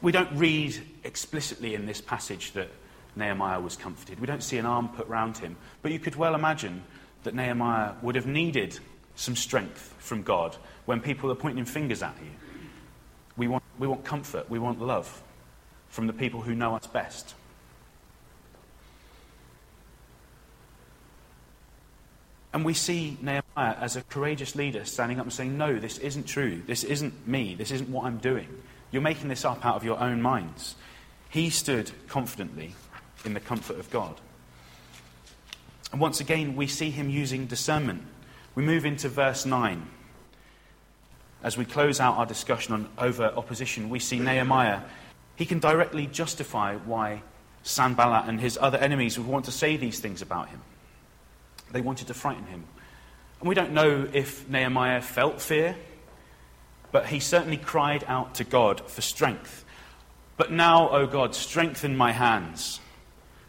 We 0.00 0.12
don't 0.12 0.32
read 0.36 0.80
explicitly 1.04 1.74
in 1.74 1.86
this 1.86 2.00
passage 2.00 2.52
that 2.52 2.70
Nehemiah 3.16 3.60
was 3.60 3.76
comforted. 3.76 4.20
We 4.20 4.26
don't 4.26 4.42
see 4.42 4.58
an 4.58 4.66
arm 4.66 4.88
put 4.88 5.08
round 5.08 5.38
him. 5.38 5.56
But 5.82 5.92
you 5.92 5.98
could 5.98 6.16
well 6.16 6.34
imagine 6.34 6.84
that 7.24 7.34
Nehemiah 7.34 7.94
would 8.02 8.14
have 8.14 8.26
needed 8.26 8.78
some 9.16 9.34
strength 9.34 9.94
from 9.98 10.22
God 10.22 10.56
when 10.84 11.00
people 11.00 11.30
are 11.30 11.34
pointing 11.34 11.64
fingers 11.64 12.02
at 12.02 12.14
you. 12.22 12.30
We 13.36 13.48
want, 13.48 13.64
we 13.78 13.86
want 13.86 14.04
comfort, 14.04 14.48
we 14.48 14.58
want 14.58 14.80
love 14.80 15.22
from 15.96 16.06
the 16.06 16.12
people 16.12 16.42
who 16.42 16.54
know 16.54 16.76
us 16.76 16.86
best. 16.86 17.34
And 22.52 22.66
we 22.66 22.74
see 22.74 23.16
Nehemiah 23.22 23.76
as 23.80 23.96
a 23.96 24.02
courageous 24.02 24.54
leader 24.54 24.84
standing 24.84 25.18
up 25.18 25.24
and 25.24 25.32
saying, 25.32 25.56
No, 25.56 25.78
this 25.78 25.96
isn't 25.96 26.24
true. 26.24 26.60
This 26.66 26.84
isn't 26.84 27.26
me. 27.26 27.54
This 27.54 27.70
isn't 27.70 27.88
what 27.88 28.04
I'm 28.04 28.18
doing. 28.18 28.46
You're 28.90 29.00
making 29.00 29.28
this 29.28 29.46
up 29.46 29.64
out 29.64 29.76
of 29.76 29.84
your 29.84 29.98
own 29.98 30.20
minds. 30.20 30.74
He 31.30 31.48
stood 31.48 31.90
confidently 32.08 32.74
in 33.24 33.32
the 33.32 33.40
comfort 33.40 33.78
of 33.78 33.90
God. 33.90 34.20
And 35.92 36.00
once 36.00 36.20
again, 36.20 36.56
we 36.56 36.66
see 36.66 36.90
him 36.90 37.08
using 37.08 37.46
discernment. 37.46 38.02
We 38.54 38.62
move 38.62 38.84
into 38.84 39.08
verse 39.08 39.46
9. 39.46 39.86
As 41.42 41.56
we 41.56 41.64
close 41.64 42.00
out 42.00 42.18
our 42.18 42.26
discussion 42.26 42.74
on 42.74 42.88
over 42.98 43.24
opposition, 43.24 43.88
we 43.88 43.98
see 43.98 44.18
Nehemiah. 44.18 44.80
He 45.36 45.46
can 45.46 45.58
directly 45.58 46.06
justify 46.06 46.76
why 46.76 47.22
Sanballat 47.62 48.28
and 48.28 48.40
his 48.40 48.58
other 48.60 48.78
enemies 48.78 49.18
would 49.18 49.26
want 49.26 49.44
to 49.44 49.52
say 49.52 49.76
these 49.76 50.00
things 50.00 50.22
about 50.22 50.48
him. 50.48 50.60
They 51.72 51.80
wanted 51.80 52.06
to 52.08 52.14
frighten 52.14 52.46
him. 52.46 52.64
And 53.40 53.48
we 53.48 53.54
don't 53.54 53.72
know 53.72 54.08
if 54.12 54.48
Nehemiah 54.48 55.02
felt 55.02 55.42
fear, 55.42 55.76
but 56.90 57.06
he 57.06 57.20
certainly 57.20 57.58
cried 57.58 58.04
out 58.08 58.36
to 58.36 58.44
God 58.44 58.88
for 58.88 59.02
strength. 59.02 59.64
But 60.36 60.50
now, 60.52 60.88
O 60.90 61.06
God, 61.06 61.34
strengthen 61.34 61.96
my 61.96 62.12
hands. 62.12 62.80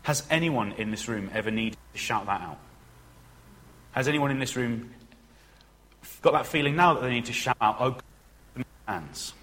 Has 0.04 0.24
anyone 0.30 0.74
in 0.74 0.92
this 0.92 1.08
room 1.08 1.30
ever 1.34 1.52
needed 1.52 1.78
to 1.94 2.00
shout 2.00 2.26
that 2.26 2.42
out? 2.42 2.60
Has 3.92 4.08
anyone 4.08 4.32
in 4.32 4.40
this 4.40 4.56
room 4.56 4.92
got 6.22 6.32
that 6.34 6.46
feeling 6.46 6.76
now 6.76 6.94
that 6.94 7.02
they 7.02 7.10
need 7.10 7.26
to 7.26 7.34
shout 7.34 7.58
out, 7.62 7.78
Oh, 7.80 7.92
God, 7.92 8.66
hands? 8.88 9.34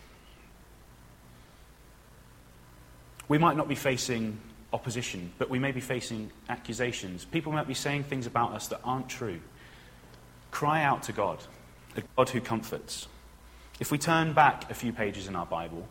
We 3.29 3.39
might 3.39 3.57
not 3.57 3.69
be 3.69 3.75
facing 3.75 4.39
opposition, 4.73 5.33
but 5.39 5.49
we 5.49 5.59
may 5.59 5.73
be 5.73 5.81
facing 5.81 6.31
accusations. 6.49 7.25
People 7.25 7.53
might 7.53 7.69
be 7.69 7.75
saying 7.75 8.05
things 8.05 8.27
about 8.27 8.53
us 8.53 8.69
that 8.69 8.81
aren't 8.85 9.09
true. 9.09 9.41
Cry 10.51 10.83
out 10.83 11.05
to 11.05 11.13
God, 11.13 11.39
the 11.95 12.03
God 12.17 12.29
who 12.29 12.41
comforts. 12.41 13.09
If 13.81 13.91
we 13.91 13.99
turn 13.99 14.33
back 14.35 14.71
a 14.71 14.75
few 14.75 14.93
pages 14.93 15.27
in 15.27 15.37
our 15.37 15.47
Bible, 15.47 15.89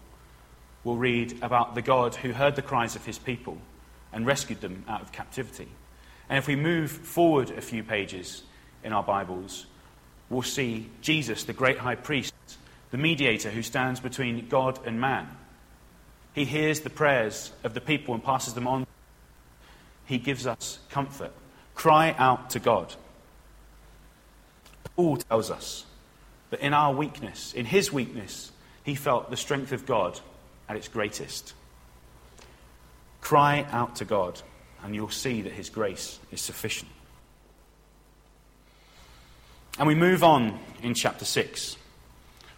we'll 0.83 0.97
read 0.97 1.41
about 1.41 1.75
the 1.75 1.81
God 1.81 2.15
who 2.15 2.31
heard 2.33 2.55
the 2.55 2.61
cries 2.61 2.95
of 2.95 3.05
his 3.05 3.17
people 3.17 3.57
and 4.11 4.25
rescued 4.25 4.61
them 4.61 4.85
out 4.87 5.01
of 5.01 5.11
captivity. 5.11 5.67
And 6.29 6.37
if 6.37 6.47
we 6.47 6.55
move 6.55 6.91
forward 6.91 7.49
a 7.49 7.61
few 7.61 7.83
pages 7.83 8.43
in 8.83 8.93
our 8.93 9.03
Bibles, 9.03 9.65
we'll 10.29 10.41
see 10.41 10.89
Jesus, 11.01 11.43
the 11.43 11.53
great 11.53 11.77
high 11.77 11.95
priest, 11.95 12.33
the 12.91 12.97
mediator 12.97 13.49
who 13.49 13.63
stands 13.63 13.99
between 13.99 14.47
God 14.47 14.79
and 14.85 15.01
man. 15.01 15.27
He 16.33 16.45
hears 16.45 16.81
the 16.81 16.89
prayers 16.89 17.51
of 17.63 17.73
the 17.73 17.81
people 17.81 18.13
and 18.13 18.23
passes 18.23 18.53
them 18.53 18.67
on. 18.67 18.87
He 20.05 20.17
gives 20.17 20.47
us 20.47 20.79
comfort. 20.89 21.31
Cry 21.75 22.15
out 22.17 22.49
to 22.51 22.59
God. 22.59 22.93
Paul 24.95 25.17
tells 25.17 25.49
us 25.49 25.85
that 26.49 26.59
in 26.59 26.73
our 26.73 26.93
weakness, 26.93 27.53
in 27.53 27.65
his 27.65 27.91
weakness, 27.91 28.51
he 28.83 28.95
felt 28.95 29.29
the 29.29 29.37
strength 29.37 29.71
of 29.71 29.85
God 29.85 30.19
at 30.67 30.75
its 30.75 30.87
greatest. 30.87 31.53
Cry 33.21 33.65
out 33.71 33.95
to 33.97 34.05
God, 34.05 34.41
and 34.83 34.93
you'll 34.93 35.09
see 35.09 35.41
that 35.43 35.53
His 35.53 35.69
grace 35.69 36.19
is 36.31 36.41
sufficient. 36.41 36.91
And 39.79 39.87
we 39.87 39.95
move 39.95 40.23
on 40.23 40.59
in 40.81 40.93
chapter 40.93 41.25
6. 41.25 41.77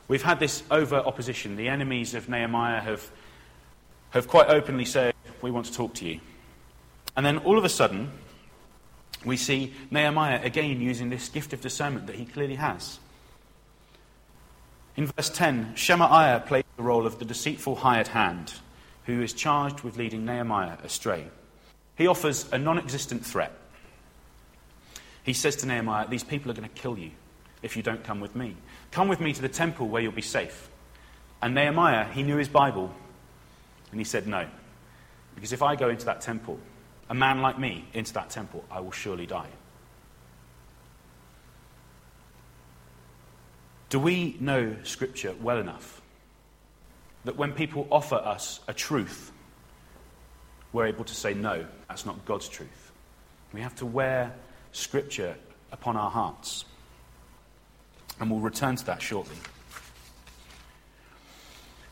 We've 0.08 0.24
had 0.24 0.39
this 0.39 0.63
over 0.72 0.96
opposition. 0.96 1.55
The 1.55 1.70
enemies 1.70 2.13
of 2.13 2.29
Nehemiah 2.29 2.82
have, 2.82 3.10
have 4.15 4.27
quite 4.27 4.48
openly 4.48 4.86
said, 4.86 5.13
We 5.41 5.51
want 5.51 5.65
to 5.67 5.74
talk 5.74 5.93
to 5.95 6.05
you. 6.05 6.19
And 7.15 7.25
then 7.25 7.38
all 7.39 7.57
of 7.57 7.65
a 7.65 7.69
sudden, 7.69 8.12
we 9.24 9.38
see 9.38 9.74
Nehemiah 9.91 10.41
again 10.43 10.81
using 10.81 11.10
this 11.10 11.29
gift 11.29 11.53
of 11.53 11.62
discernment 11.62 12.07
that 12.07 12.15
he 12.15 12.25
clearly 12.25 12.55
has. 12.55 13.00
In 14.95 15.07
verse 15.07 15.29
10, 15.29 15.75
Shemaiah 15.75 16.43
plays 16.45 16.63
the 16.77 16.84
role 16.84 17.05
of 17.05 17.19
the 17.19 17.25
deceitful 17.25 17.75
hired 17.75 18.07
hand 18.10 18.53
who 19.05 19.22
is 19.22 19.34
charged 19.34 19.81
with 19.81 19.98
leading 19.98 20.25
Nehemiah 20.25 20.77
astray. 20.84 21.27
He 21.98 22.07
offers 22.07 22.51
a 22.51 22.57
non 22.57 22.77
existent 22.77 23.25
threat. 23.25 23.51
He 25.24 25.34
says 25.34 25.55
to 25.57 25.67
Nehemiah, 25.67 26.07
These 26.07 26.24
people 26.24 26.51
are 26.51 26.53
going 26.53 26.69
to 26.69 26.81
kill 26.81 26.98
you 26.98 27.12
if 27.62 27.75
you 27.75 27.84
don't 27.84 28.03
come 28.03 28.19
with 28.19 28.36
me. 28.36 28.55
Come 28.91 29.07
with 29.07 29.19
me 29.19 29.34
to 29.34 29.41
the 29.41 29.50
temple 29.50 29.88
where 29.88 30.01
you'll 30.01 30.12
be 30.12 30.22
safe. 30.22 30.69
And 31.41 31.53
Nehemiah, 31.53 32.05
he 32.05 32.24
knew 32.24 32.38
his 32.38 32.48
Bible, 32.48 32.93
and 33.95 34.01
he 34.01 34.03
said, 34.03 34.27
No. 34.27 34.45
Because 35.35 35.53
if 35.53 35.63
I 35.63 35.77
go 35.77 35.87
into 35.87 36.05
that 36.07 36.19
temple, 36.19 36.59
a 37.09 37.13
man 37.13 37.41
like 37.41 37.57
me 37.57 37.87
into 37.93 38.11
that 38.15 38.29
temple, 38.29 38.65
I 38.69 38.81
will 38.81 38.91
surely 38.91 39.25
die. 39.25 39.47
Do 43.87 43.97
we 43.97 44.35
know 44.41 44.75
Scripture 44.83 45.33
well 45.41 45.59
enough 45.59 46.01
that 47.23 47.37
when 47.37 47.53
people 47.53 47.87
offer 47.89 48.15
us 48.15 48.59
a 48.67 48.73
truth, 48.73 49.31
we're 50.73 50.87
able 50.87 51.05
to 51.05 51.15
say, 51.15 51.33
no, 51.33 51.65
that's 51.87 52.05
not 52.05 52.25
God's 52.25 52.49
truth. 52.49 52.91
We 53.53 53.61
have 53.61 53.75
to 53.75 53.85
wear 53.85 54.35
Scripture 54.73 55.37
upon 55.71 55.95
our 55.95 56.11
hearts. 56.11 56.65
And 58.19 58.29
we'll 58.29 58.41
return 58.41 58.75
to 58.75 58.85
that 58.87 59.01
shortly. 59.01 59.37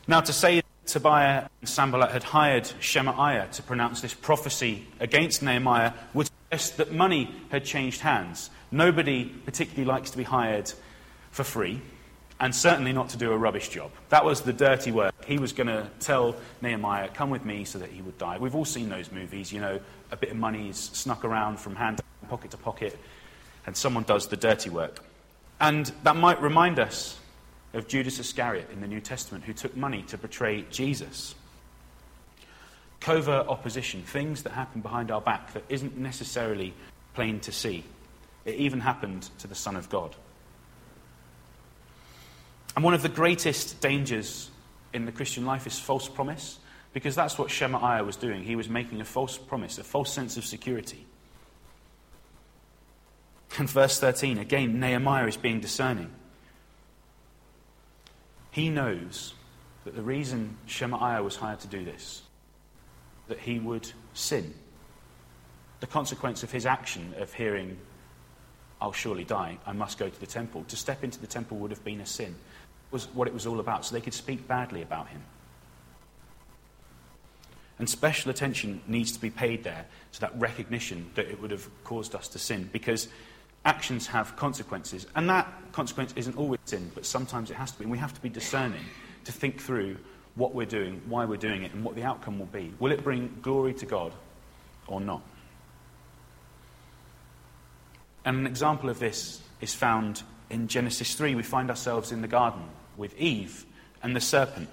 Now, 0.06 0.20
to 0.20 0.34
say 0.34 0.63
Tobiah 0.94 1.48
and 1.60 1.68
Sanballat 1.68 2.12
had 2.12 2.22
hired 2.22 2.70
Shemaiah 2.78 3.48
to 3.54 3.62
pronounce 3.64 4.00
this 4.00 4.14
prophecy 4.14 4.86
against 5.00 5.42
Nehemiah 5.42 5.92
would 6.14 6.28
suggest 6.28 6.76
that 6.76 6.92
money 6.92 7.34
had 7.48 7.64
changed 7.64 8.00
hands. 8.00 8.48
Nobody 8.70 9.24
particularly 9.24 9.86
likes 9.86 10.10
to 10.10 10.16
be 10.16 10.22
hired 10.22 10.72
for 11.32 11.42
free 11.42 11.82
and 12.38 12.54
certainly 12.54 12.92
not 12.92 13.08
to 13.08 13.16
do 13.16 13.32
a 13.32 13.36
rubbish 13.36 13.70
job. 13.70 13.90
That 14.10 14.24
was 14.24 14.42
the 14.42 14.52
dirty 14.52 14.92
work. 14.92 15.12
He 15.24 15.36
was 15.36 15.52
going 15.52 15.66
to 15.66 15.90
tell 15.98 16.36
Nehemiah, 16.62 17.08
come 17.08 17.28
with 17.28 17.44
me 17.44 17.64
so 17.64 17.80
that 17.80 17.90
he 17.90 18.00
would 18.00 18.16
die. 18.16 18.38
We've 18.38 18.54
all 18.54 18.64
seen 18.64 18.88
those 18.88 19.10
movies, 19.10 19.52
you 19.52 19.60
know, 19.60 19.80
a 20.12 20.16
bit 20.16 20.30
of 20.30 20.36
money 20.36 20.68
is 20.68 20.76
snuck 20.76 21.24
around 21.24 21.58
from 21.58 21.74
hand 21.74 21.96
to 21.96 22.04
pocket 22.28 22.52
to 22.52 22.56
pocket, 22.56 22.96
and 23.66 23.76
someone 23.76 24.04
does 24.04 24.28
the 24.28 24.36
dirty 24.36 24.70
work. 24.70 25.02
And 25.60 25.90
that 26.04 26.14
might 26.14 26.40
remind 26.40 26.78
us 26.78 27.18
of 27.74 27.88
Judas 27.88 28.18
Iscariot 28.18 28.70
in 28.72 28.80
the 28.80 28.86
New 28.86 29.00
Testament, 29.00 29.44
who 29.44 29.52
took 29.52 29.76
money 29.76 30.02
to 30.04 30.16
betray 30.16 30.64
Jesus. 30.70 31.34
Covert 33.00 33.48
opposition, 33.48 34.02
things 34.02 34.44
that 34.44 34.52
happen 34.52 34.80
behind 34.80 35.10
our 35.10 35.20
back 35.20 35.52
that 35.52 35.64
isn't 35.68 35.98
necessarily 35.98 36.72
plain 37.14 37.40
to 37.40 37.52
see. 37.52 37.84
It 38.44 38.54
even 38.54 38.80
happened 38.80 39.28
to 39.38 39.46
the 39.46 39.54
Son 39.54 39.76
of 39.76 39.88
God. 39.90 40.14
And 42.74 42.84
one 42.84 42.94
of 42.94 43.02
the 43.02 43.08
greatest 43.08 43.80
dangers 43.80 44.50
in 44.92 45.04
the 45.04 45.12
Christian 45.12 45.44
life 45.44 45.66
is 45.66 45.78
false 45.78 46.08
promise, 46.08 46.58
because 46.92 47.14
that's 47.14 47.38
what 47.38 47.50
Shemaiah 47.50 48.04
was 48.04 48.16
doing. 48.16 48.42
He 48.44 48.56
was 48.56 48.68
making 48.68 49.00
a 49.00 49.04
false 49.04 49.36
promise, 49.36 49.78
a 49.78 49.84
false 49.84 50.12
sense 50.12 50.36
of 50.36 50.44
security. 50.44 51.06
And 53.58 53.68
verse 53.68 53.98
13, 54.00 54.38
again, 54.38 54.80
Nehemiah 54.80 55.26
is 55.26 55.36
being 55.36 55.60
discerning. 55.60 56.10
He 58.54 58.68
knows 58.68 59.34
that 59.84 59.96
the 59.96 60.02
reason 60.02 60.56
Shemaiah 60.66 61.24
was 61.24 61.34
hired 61.34 61.58
to 61.60 61.66
do 61.66 61.84
this, 61.84 62.22
that 63.26 63.40
he 63.40 63.58
would 63.58 63.90
sin. 64.12 64.54
The 65.80 65.88
consequence 65.88 66.44
of 66.44 66.52
his 66.52 66.64
action 66.64 67.14
of 67.18 67.32
hearing, 67.32 67.76
I'll 68.80 68.92
surely 68.92 69.24
die, 69.24 69.58
I 69.66 69.72
must 69.72 69.98
go 69.98 70.08
to 70.08 70.20
the 70.20 70.26
temple. 70.26 70.64
To 70.68 70.76
step 70.76 71.02
into 71.02 71.18
the 71.18 71.26
temple 71.26 71.56
would 71.58 71.72
have 71.72 71.82
been 71.82 72.00
a 72.00 72.06
sin 72.06 72.36
was 72.92 73.06
what 73.12 73.26
it 73.26 73.34
was 73.34 73.44
all 73.44 73.58
about, 73.58 73.84
so 73.84 73.92
they 73.92 74.00
could 74.00 74.14
speak 74.14 74.46
badly 74.46 74.82
about 74.82 75.08
him. 75.08 75.20
And 77.80 77.90
special 77.90 78.30
attention 78.30 78.82
needs 78.86 79.10
to 79.10 79.20
be 79.20 79.30
paid 79.30 79.64
there 79.64 79.86
to 80.12 80.20
that 80.20 80.38
recognition 80.38 81.10
that 81.16 81.26
it 81.26 81.42
would 81.42 81.50
have 81.50 81.68
caused 81.82 82.14
us 82.14 82.28
to 82.28 82.38
sin. 82.38 82.70
Because 82.72 83.08
actions 83.64 84.06
have 84.06 84.36
consequences. 84.36 85.06
And 85.14 85.28
that 85.30 85.52
consequence 85.72 86.12
isn't 86.16 86.36
always 86.36 86.60
sin, 86.64 86.90
but 86.94 87.06
sometimes 87.06 87.50
it 87.50 87.54
has 87.54 87.72
to 87.72 87.78
be. 87.78 87.84
And 87.84 87.92
we 87.92 87.98
have 87.98 88.14
to 88.14 88.20
be 88.20 88.28
discerning 88.28 88.84
to 89.24 89.32
think 89.32 89.60
through 89.60 89.96
what 90.34 90.54
we're 90.54 90.66
doing, 90.66 91.00
why 91.08 91.24
we're 91.24 91.36
doing 91.36 91.62
it, 91.62 91.72
and 91.72 91.84
what 91.84 91.94
the 91.94 92.02
outcome 92.02 92.38
will 92.38 92.46
be. 92.46 92.72
Will 92.78 92.92
it 92.92 93.04
bring 93.04 93.38
glory 93.42 93.74
to 93.74 93.86
God 93.86 94.12
or 94.86 95.00
not? 95.00 95.22
And 98.24 98.38
an 98.38 98.46
example 98.46 98.88
of 98.88 98.98
this 98.98 99.40
is 99.60 99.74
found 99.74 100.22
in 100.50 100.68
Genesis 100.68 101.14
3. 101.14 101.34
We 101.34 101.42
find 101.42 101.70
ourselves 101.70 102.10
in 102.10 102.22
the 102.22 102.28
garden 102.28 102.62
with 102.96 103.18
Eve 103.18 103.66
and 104.02 104.14
the 104.16 104.20
serpent. 104.20 104.68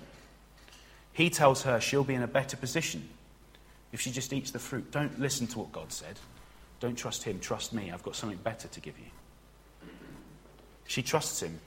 He 1.13 1.29
tells 1.29 1.63
her 1.63 1.79
she'll 1.79 2.03
be 2.03 2.15
in 2.15 2.24
a 2.24 2.27
better 2.27 2.55
position 2.55 3.07
if 3.91 4.00
she 4.00 4.12
just 4.12 4.31
eats 4.31 4.51
the 4.51 4.60
fruit. 4.60 4.91
Don't 4.91 5.19
listen 5.19 5.48
to 5.48 5.60
what 5.60 5.71
God 5.71 5.91
said. 5.91 6.17
Don't 6.81 6.95
trust 6.95 7.23
him, 7.23 7.39
trust 7.39 7.73
me. 7.73 7.91
I've 7.91 8.03
got 8.03 8.15
something 8.15 8.39
better 8.39 8.67
to 8.67 8.79
give 8.81 8.97
you. 8.97 9.05
She 10.88 11.03
trusts 11.03 11.41
him. 11.41 11.59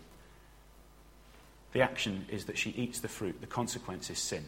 The 1.72 1.80
action 1.80 2.26
is 2.28 2.44
that 2.46 2.58
she 2.58 2.70
eats 2.70 2.98
the 2.98 3.08
fruit. 3.08 3.40
The 3.40 3.46
consequence 3.46 4.10
is 4.10 4.18
sin. 4.18 4.44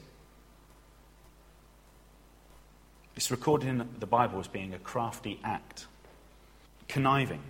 It's 3.15 3.31
recorded 3.31 3.69
in 3.69 3.89
the 3.99 4.07
Bible 4.07 4.41
as 4.41 4.49
being 4.49 4.75
a 4.75 4.79
crafty 4.79 5.41
act, 5.43 5.87
conniving. 6.89 7.43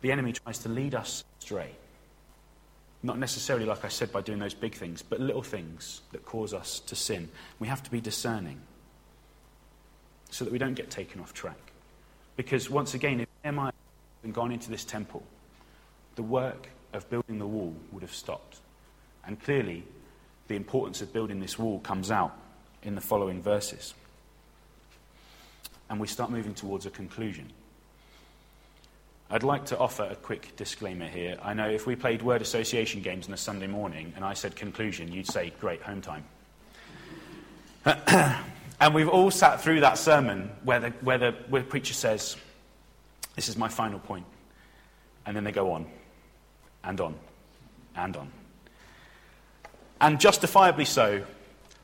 The 0.00 0.12
enemy 0.12 0.32
tries 0.32 0.58
to 0.60 0.68
lead 0.68 0.94
us 0.94 1.24
astray. 1.40 1.72
Not 3.02 3.18
necessarily, 3.18 3.66
like 3.66 3.84
I 3.84 3.88
said, 3.88 4.12
by 4.12 4.22
doing 4.22 4.38
those 4.38 4.54
big 4.54 4.74
things, 4.74 5.02
but 5.02 5.20
little 5.20 5.42
things 5.42 6.00
that 6.12 6.24
cause 6.24 6.54
us 6.54 6.78
to 6.80 6.94
sin. 6.94 7.28
We 7.58 7.66
have 7.66 7.82
to 7.82 7.90
be 7.90 8.00
discerning 8.00 8.60
so 10.34 10.44
that 10.44 10.50
we 10.50 10.58
don't 10.58 10.74
get 10.74 10.90
taken 10.90 11.20
off 11.20 11.32
track. 11.32 11.72
Because 12.34 12.68
once 12.68 12.94
again, 12.94 13.20
if 13.20 13.28
Nehemiah 13.44 13.70
had 14.24 14.34
gone 14.34 14.50
into 14.50 14.68
this 14.68 14.84
temple, 14.84 15.22
the 16.16 16.24
work 16.24 16.70
of 16.92 17.08
building 17.08 17.38
the 17.38 17.46
wall 17.46 17.72
would 17.92 18.02
have 18.02 18.12
stopped. 18.12 18.56
And 19.24 19.40
clearly, 19.40 19.84
the 20.48 20.56
importance 20.56 21.00
of 21.02 21.12
building 21.12 21.38
this 21.38 21.56
wall 21.56 21.78
comes 21.78 22.10
out 22.10 22.36
in 22.82 22.96
the 22.96 23.00
following 23.00 23.42
verses. 23.42 23.94
And 25.88 26.00
we 26.00 26.08
start 26.08 26.32
moving 26.32 26.54
towards 26.54 26.84
a 26.84 26.90
conclusion. 26.90 27.48
I'd 29.30 29.44
like 29.44 29.66
to 29.66 29.78
offer 29.78 30.02
a 30.02 30.16
quick 30.16 30.56
disclaimer 30.56 31.06
here. 31.06 31.38
I 31.44 31.54
know 31.54 31.70
if 31.70 31.86
we 31.86 31.94
played 31.94 32.22
word 32.22 32.42
association 32.42 33.02
games 33.02 33.28
on 33.28 33.34
a 33.34 33.36
Sunday 33.36 33.68
morning 33.68 34.12
and 34.16 34.24
I 34.24 34.34
said 34.34 34.56
conclusion, 34.56 35.12
you'd 35.12 35.28
say, 35.28 35.52
great, 35.60 35.80
home 35.80 36.02
time. 36.02 36.24
and 38.80 38.94
we've 38.94 39.08
all 39.08 39.30
sat 39.30 39.60
through 39.60 39.80
that 39.80 39.98
sermon 39.98 40.50
where 40.64 40.80
the, 40.80 40.90
where, 41.00 41.18
the, 41.18 41.32
where 41.48 41.62
the 41.62 41.68
preacher 41.68 41.94
says, 41.94 42.36
This 43.34 43.48
is 43.48 43.56
my 43.56 43.68
final 43.68 43.98
point. 43.98 44.26
And 45.26 45.36
then 45.36 45.44
they 45.44 45.52
go 45.52 45.72
on, 45.72 45.86
and 46.82 47.00
on, 47.00 47.14
and 47.96 48.16
on. 48.16 48.30
And 50.00 50.20
justifiably 50.20 50.84
so, 50.84 51.24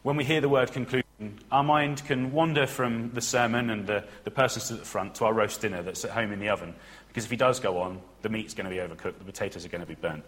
when 0.03 0.17
we 0.17 0.25
hear 0.25 0.41
the 0.41 0.49
word 0.49 0.73
conclusion, 0.73 1.05
our 1.53 1.63
mind 1.63 2.05
can 2.07 2.33
wander 2.33 2.67
from 2.67 3.13
the 3.13 3.21
sermon 3.21 3.71
and 3.71 3.87
the, 3.87 4.05
the 4.25 4.31
person 4.31 4.61
stood 4.61 4.75
at 4.75 4.81
the 4.81 4.87
front 4.87 5.15
to 5.17 5.25
our 5.25 5.33
roast 5.33 5.61
dinner 5.61 5.83
that's 5.83 6.05
at 6.05 6.11
home 6.11 6.33
in 6.33 6.41
the 6.41 6.49
oven. 6.49 6.75
Because 7.09 7.25
if 7.25 7.31
he 7.31 7.37
does 7.37 7.61
go 7.61 7.79
on, 7.79 8.01
the 8.23 8.29
meat's 8.29 8.55
going 8.55 8.69
to 8.69 8.71
be 8.71 8.77
overcooked, 8.77 9.19
the 9.19 9.25
potatoes 9.25 9.65
are 9.65 9.69
going 9.69 9.83
to 9.83 9.87
be 9.87 9.95
burnt. 9.95 10.25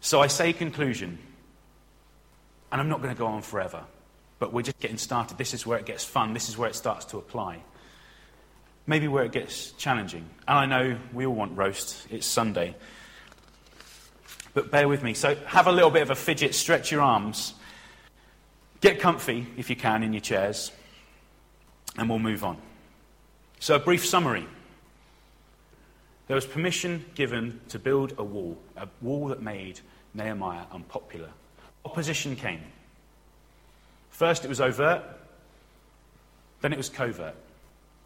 So 0.00 0.20
I 0.20 0.26
say 0.26 0.52
conclusion, 0.52 1.18
and 2.70 2.80
I'm 2.80 2.88
not 2.88 3.02
going 3.02 3.14
to 3.14 3.18
go 3.18 3.26
on 3.26 3.42
forever, 3.42 3.84
but 4.38 4.52
we're 4.52 4.62
just 4.62 4.78
getting 4.78 4.98
started. 4.98 5.38
This 5.38 5.54
is 5.54 5.66
where 5.66 5.78
it 5.78 5.86
gets 5.86 6.04
fun, 6.04 6.32
this 6.32 6.48
is 6.48 6.56
where 6.56 6.68
it 6.68 6.74
starts 6.74 7.04
to 7.06 7.18
apply. 7.18 7.62
Maybe 8.86 9.08
where 9.08 9.24
it 9.24 9.32
gets 9.32 9.72
challenging. 9.72 10.28
And 10.46 10.58
I 10.58 10.66
know 10.66 10.98
we 11.12 11.26
all 11.26 11.34
want 11.34 11.56
roast, 11.56 12.06
it's 12.10 12.26
Sunday. 12.26 12.74
But 14.54 14.70
bear 14.70 14.88
with 14.88 15.02
me. 15.02 15.14
So 15.14 15.34
have 15.46 15.66
a 15.66 15.72
little 15.72 15.90
bit 15.90 16.02
of 16.02 16.10
a 16.10 16.14
fidget, 16.14 16.54
stretch 16.54 16.90
your 16.90 17.02
arms, 17.02 17.54
get 18.80 19.00
comfy 19.00 19.46
if 19.56 19.68
you 19.70 19.76
can 19.76 20.02
in 20.02 20.12
your 20.12 20.22
chairs, 20.22 20.72
and 21.96 22.08
we'll 22.08 22.18
move 22.18 22.44
on. 22.44 22.56
So, 23.60 23.74
a 23.74 23.80
brief 23.80 24.06
summary. 24.06 24.46
There 26.28 26.34
was 26.34 26.46
permission 26.46 27.04
given 27.14 27.60
to 27.70 27.78
build 27.78 28.14
a 28.18 28.24
wall, 28.24 28.58
a 28.76 28.86
wall 29.00 29.28
that 29.28 29.42
made 29.42 29.80
Nehemiah 30.14 30.64
unpopular. 30.70 31.30
Opposition 31.84 32.36
came. 32.36 32.60
First, 34.18 34.44
it 34.44 34.48
was 34.48 34.60
overt, 34.60 35.02
then 36.60 36.72
it 36.72 36.76
was 36.76 36.88
covert. 36.88 37.34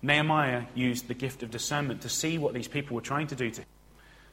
Nehemiah 0.03 0.65
used 0.75 1.09
the 1.09 1.15
gift 1.15 1.43
of 1.43 1.51
discernment 1.51 2.03
to 2.03 2.09
see 2.09 2.39
what 2.39 2.55
these 2.55 2.69
people 2.69 2.95
were 2.95 3.01
trying 3.01 3.29
to 3.29 3.35
do 3.35 3.51
to 3.51 3.61
him 3.63 3.67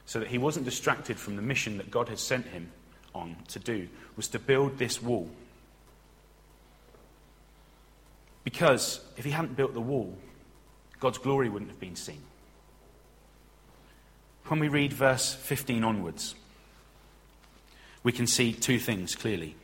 so 0.04 0.18
that 0.18 0.28
he 0.28 0.38
wasn't 0.38 0.64
distracted 0.64 1.18
from 1.18 1.36
the 1.36 1.42
mission 1.42 1.78
that 1.78 1.90
God 1.90 2.08
had 2.08 2.18
sent 2.18 2.46
him 2.46 2.70
on 3.14 3.36
to 3.48 3.58
do, 3.58 3.88
was 4.16 4.28
to 4.28 4.38
build 4.38 4.78
this 4.78 5.00
wall. 5.02 5.30
Because 8.44 9.00
if 9.16 9.24
he 9.24 9.30
hadn't 9.30 9.56
built 9.56 9.74
the 9.74 9.80
wall, 9.80 10.16
God's 10.98 11.18
glory 11.18 11.48
wouldn't 11.48 11.70
have 11.70 11.80
been 11.80 11.96
seen 11.96 12.20
when 14.50 14.58
we 14.58 14.66
read 14.66 14.92
verse 14.92 15.32
15 15.32 15.84
onwards, 15.84 16.34
we 18.02 18.10
can 18.10 18.26
see 18.26 18.52
two 18.52 18.80
things 18.80 19.14
clearly. 19.14 19.54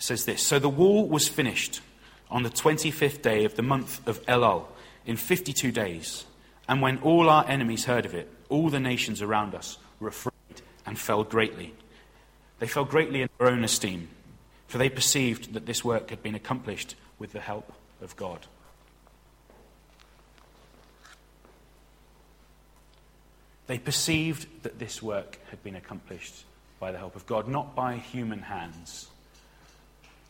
Says 0.00 0.24
this 0.24 0.42
So 0.42 0.58
the 0.58 0.68
wall 0.68 1.06
was 1.06 1.28
finished 1.28 1.80
on 2.30 2.42
the 2.42 2.50
25th 2.50 3.22
day 3.22 3.44
of 3.44 3.54
the 3.54 3.62
month 3.62 4.06
of 4.08 4.24
Elul 4.26 4.64
in 5.06 5.16
52 5.16 5.70
days. 5.70 6.24
And 6.66 6.80
when 6.80 6.98
all 6.98 7.28
our 7.28 7.46
enemies 7.46 7.84
heard 7.84 8.06
of 8.06 8.14
it, 8.14 8.28
all 8.48 8.70
the 8.70 8.80
nations 8.80 9.22
around 9.22 9.54
us 9.54 9.78
were 10.00 10.08
afraid 10.08 10.32
and 10.86 10.98
fell 10.98 11.22
greatly. 11.22 11.74
They 12.60 12.66
fell 12.66 12.84
greatly 12.84 13.22
in 13.22 13.28
their 13.38 13.48
own 13.48 13.62
esteem, 13.62 14.08
for 14.68 14.78
they 14.78 14.88
perceived 14.88 15.52
that 15.52 15.66
this 15.66 15.84
work 15.84 16.10
had 16.10 16.22
been 16.22 16.34
accomplished 16.34 16.94
with 17.18 17.32
the 17.32 17.40
help 17.40 17.72
of 18.00 18.16
God. 18.16 18.46
They 23.66 23.78
perceived 23.78 24.62
that 24.62 24.78
this 24.78 25.02
work 25.02 25.38
had 25.50 25.62
been 25.62 25.76
accomplished 25.76 26.44
by 26.78 26.90
the 26.90 26.98
help 26.98 27.16
of 27.16 27.26
God, 27.26 27.48
not 27.48 27.74
by 27.74 27.96
human 27.96 28.40
hands. 28.40 29.08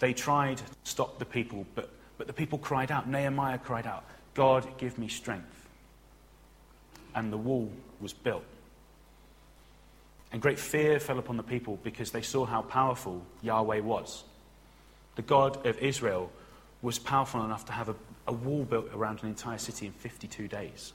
They 0.01 0.15
tried 0.15 0.57
to 0.57 0.65
stop 0.83 1.19
the 1.19 1.25
people, 1.27 1.67
but, 1.75 1.91
but 2.19 2.27
the 2.27 2.33
people 2.33 2.59
cried 2.59 2.91
out. 2.91 3.09
Nehemiah 3.09 3.59
cried 3.59 3.87
out, 3.87 4.05
God, 4.35 4.67
give 4.79 4.99
me 4.99 5.09
strength. 5.09 5.69
And 7.15 7.33
the 7.33 7.37
wall 7.37 7.71
was 8.01 8.13
built. 8.13 8.45
And 10.33 10.41
great 10.41 10.59
fear 10.59 10.99
fell 10.99 11.19
upon 11.19 11.37
the 11.37 11.43
people 11.43 11.79
because 11.83 12.13
they 12.13 12.23
saw 12.23 12.47
how 12.47 12.63
powerful 12.63 13.23
Yahweh 13.43 13.81
was. 13.81 14.25
The 15.17 15.23
God 15.23 15.67
of 15.67 15.79
Israel 15.79 16.31
was 16.83 16.99
powerful 16.99 17.45
enough 17.45 17.67
to 17.67 17.73
have 17.73 17.91
a, 17.91 17.95
a 18.27 18.33
wall 18.33 18.65
built 18.65 18.89
around 18.95 19.23
an 19.23 19.29
entire 19.29 19.59
city 19.59 19.87
in 19.87 19.93
52 19.93 20.49
days. 20.49 20.93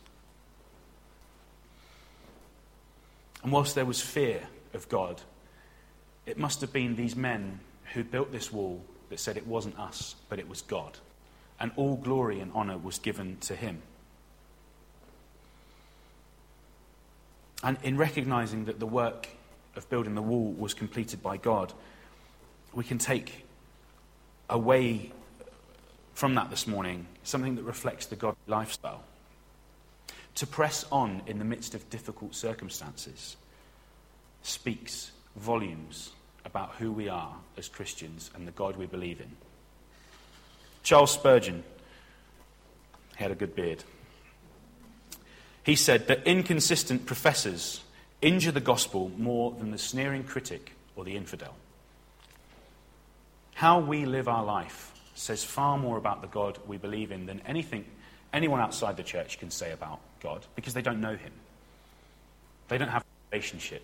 And 3.43 3.51
whilst 3.51 3.75
there 3.75 3.85
was 3.85 4.01
fear 4.01 4.41
of 4.73 4.89
God, 4.89 5.21
it 6.25 6.39
must 6.39 6.61
have 6.61 6.73
been 6.73 6.95
these 6.95 7.15
men 7.15 7.59
who 7.93 8.03
built 8.03 8.31
this 8.31 8.51
wall 8.51 8.81
that 9.09 9.19
said 9.19 9.37
it 9.37 9.47
wasn't 9.47 9.77
us, 9.79 10.15
but 10.29 10.39
it 10.39 10.47
was 10.47 10.61
God. 10.61 10.97
And 11.59 11.71
all 11.75 11.95
glory 11.95 12.39
and 12.39 12.51
honour 12.53 12.77
was 12.77 12.99
given 12.99 13.37
to 13.41 13.55
him. 13.55 13.81
And 17.63 17.77
in 17.83 17.97
recognizing 17.97 18.65
that 18.65 18.79
the 18.79 18.85
work 18.85 19.27
of 19.75 19.89
building 19.89 20.15
the 20.15 20.21
wall 20.21 20.51
was 20.51 20.73
completed 20.73 21.23
by 21.23 21.37
God, 21.37 21.73
we 22.73 22.83
can 22.83 22.97
take 22.97 23.45
away 24.49 25.11
from 26.13 26.35
that 26.35 26.49
this 26.49 26.67
morning 26.67 27.07
something 27.23 27.55
that 27.55 27.63
reflects 27.63 28.05
the 28.05 28.15
God 28.15 28.35
lifestyle 28.47 29.03
to 30.35 30.45
press 30.45 30.85
on 30.91 31.21
in 31.27 31.39
the 31.39 31.45
midst 31.45 31.75
of 31.75 31.89
difficult 31.89 32.35
circumstances 32.35 33.37
speaks 34.43 35.11
volumes 35.35 36.11
about 36.45 36.75
who 36.75 36.91
we 36.91 37.09
are 37.09 37.35
as 37.57 37.67
Christians 37.67 38.31
and 38.35 38.47
the 38.47 38.51
God 38.51 38.77
we 38.77 38.85
believe 38.85 39.19
in. 39.19 39.31
Charles 40.83 41.11
Spurgeon 41.11 41.63
had 43.15 43.31
a 43.31 43.35
good 43.35 43.55
beard. 43.55 43.83
He 45.63 45.75
said 45.75 46.07
that 46.07 46.27
inconsistent 46.27 47.05
professors 47.05 47.81
injure 48.21 48.51
the 48.51 48.59
gospel 48.59 49.11
more 49.17 49.51
than 49.51 49.71
the 49.71 49.77
sneering 49.77 50.23
critic 50.23 50.73
or 50.95 51.03
the 51.03 51.15
infidel. 51.15 51.55
How 53.55 53.79
we 53.79 54.05
live 54.05 54.27
our 54.27 54.43
life 54.43 54.91
says 55.15 55.43
far 55.43 55.77
more 55.77 55.97
about 55.97 56.21
the 56.21 56.27
God 56.27 56.59
we 56.67 56.77
believe 56.77 57.11
in 57.11 57.25
than 57.25 57.41
anything 57.47 57.85
anyone 58.35 58.59
outside 58.59 58.97
the 58.97 59.03
church 59.03 59.39
can 59.39 59.49
say 59.49 59.71
about 59.71 59.99
God 60.21 60.45
because 60.55 60.73
they 60.73 60.81
don't 60.81 61.01
know 61.01 61.15
him. 61.15 61.31
They 62.67 62.77
don't 62.77 62.89
have 62.89 63.01
a 63.01 63.05
relationship. 63.31 63.83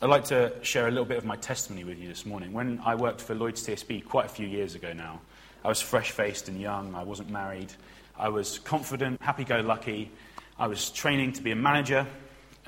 I'd 0.00 0.08
like 0.08 0.26
to 0.26 0.52
share 0.62 0.86
a 0.86 0.92
little 0.92 1.04
bit 1.04 1.18
of 1.18 1.24
my 1.24 1.34
testimony 1.34 1.82
with 1.82 1.98
you 1.98 2.06
this 2.06 2.24
morning. 2.24 2.52
When 2.52 2.80
I 2.84 2.94
worked 2.94 3.20
for 3.20 3.34
Lloyds 3.34 3.66
TSB 3.66 4.04
quite 4.04 4.26
a 4.26 4.28
few 4.28 4.46
years 4.46 4.76
ago 4.76 4.92
now, 4.92 5.20
I 5.64 5.68
was 5.68 5.80
fresh 5.80 6.12
faced 6.12 6.48
and 6.48 6.60
young. 6.60 6.94
I 6.94 7.02
wasn't 7.02 7.30
married. 7.30 7.72
I 8.16 8.28
was 8.28 8.60
confident, 8.60 9.20
happy 9.20 9.42
go 9.42 9.58
lucky. 9.58 10.12
I 10.56 10.68
was 10.68 10.90
training 10.90 11.32
to 11.32 11.42
be 11.42 11.50
a 11.50 11.56
manager. 11.56 12.06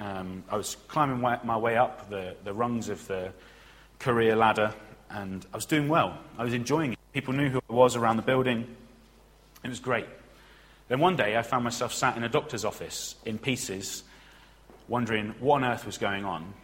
Um, 0.01 0.43
I 0.51 0.57
was 0.57 0.77
climbing 0.89 1.21
my 1.21 1.57
way 1.57 1.77
up 1.77 2.11
the, 2.11 2.35
the 2.43 2.53
rungs 2.53 2.89
of 2.89 3.07
the 3.07 3.33
career 4.01 4.35
ladder, 4.35 4.75
and 5.09 5.47
I 5.53 5.57
was 5.57 5.67
doing 5.67 5.87
well. 5.87 6.19
I 6.37 6.43
was 6.43 6.53
enjoying 6.53 6.95
it. 6.95 6.99
People 7.13 7.35
knew 7.35 7.49
who 7.49 7.61
I 7.71 7.73
was 7.73 7.95
around 7.95 8.17
the 8.17 8.23
building. 8.23 8.67
It 9.63 9.69
was 9.69 9.79
great. 9.79 10.07
Then 10.89 10.99
one 10.99 11.15
day 11.15 11.37
I 11.37 11.43
found 11.43 11.63
myself 11.63 11.95
sat 11.95 12.17
in 12.17 12.25
a 12.25 12.29
doctor's 12.29 12.65
office 12.65 13.15
in 13.25 13.39
pieces, 13.39 14.03
wondering 14.89 15.37
what 15.39 15.63
on 15.63 15.65
earth 15.65 15.87
was 15.87 15.97
going 15.97 16.25
on, 16.25 16.55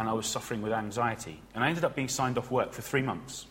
and 0.00 0.08
I 0.08 0.14
was 0.14 0.26
suffering 0.26 0.62
with 0.62 0.72
anxiety. 0.72 1.38
And 1.54 1.62
I 1.62 1.68
ended 1.68 1.84
up 1.84 1.94
being 1.94 2.08
signed 2.08 2.38
off 2.38 2.50
work 2.50 2.72
for 2.72 2.80
three 2.80 3.02
months. 3.02 3.44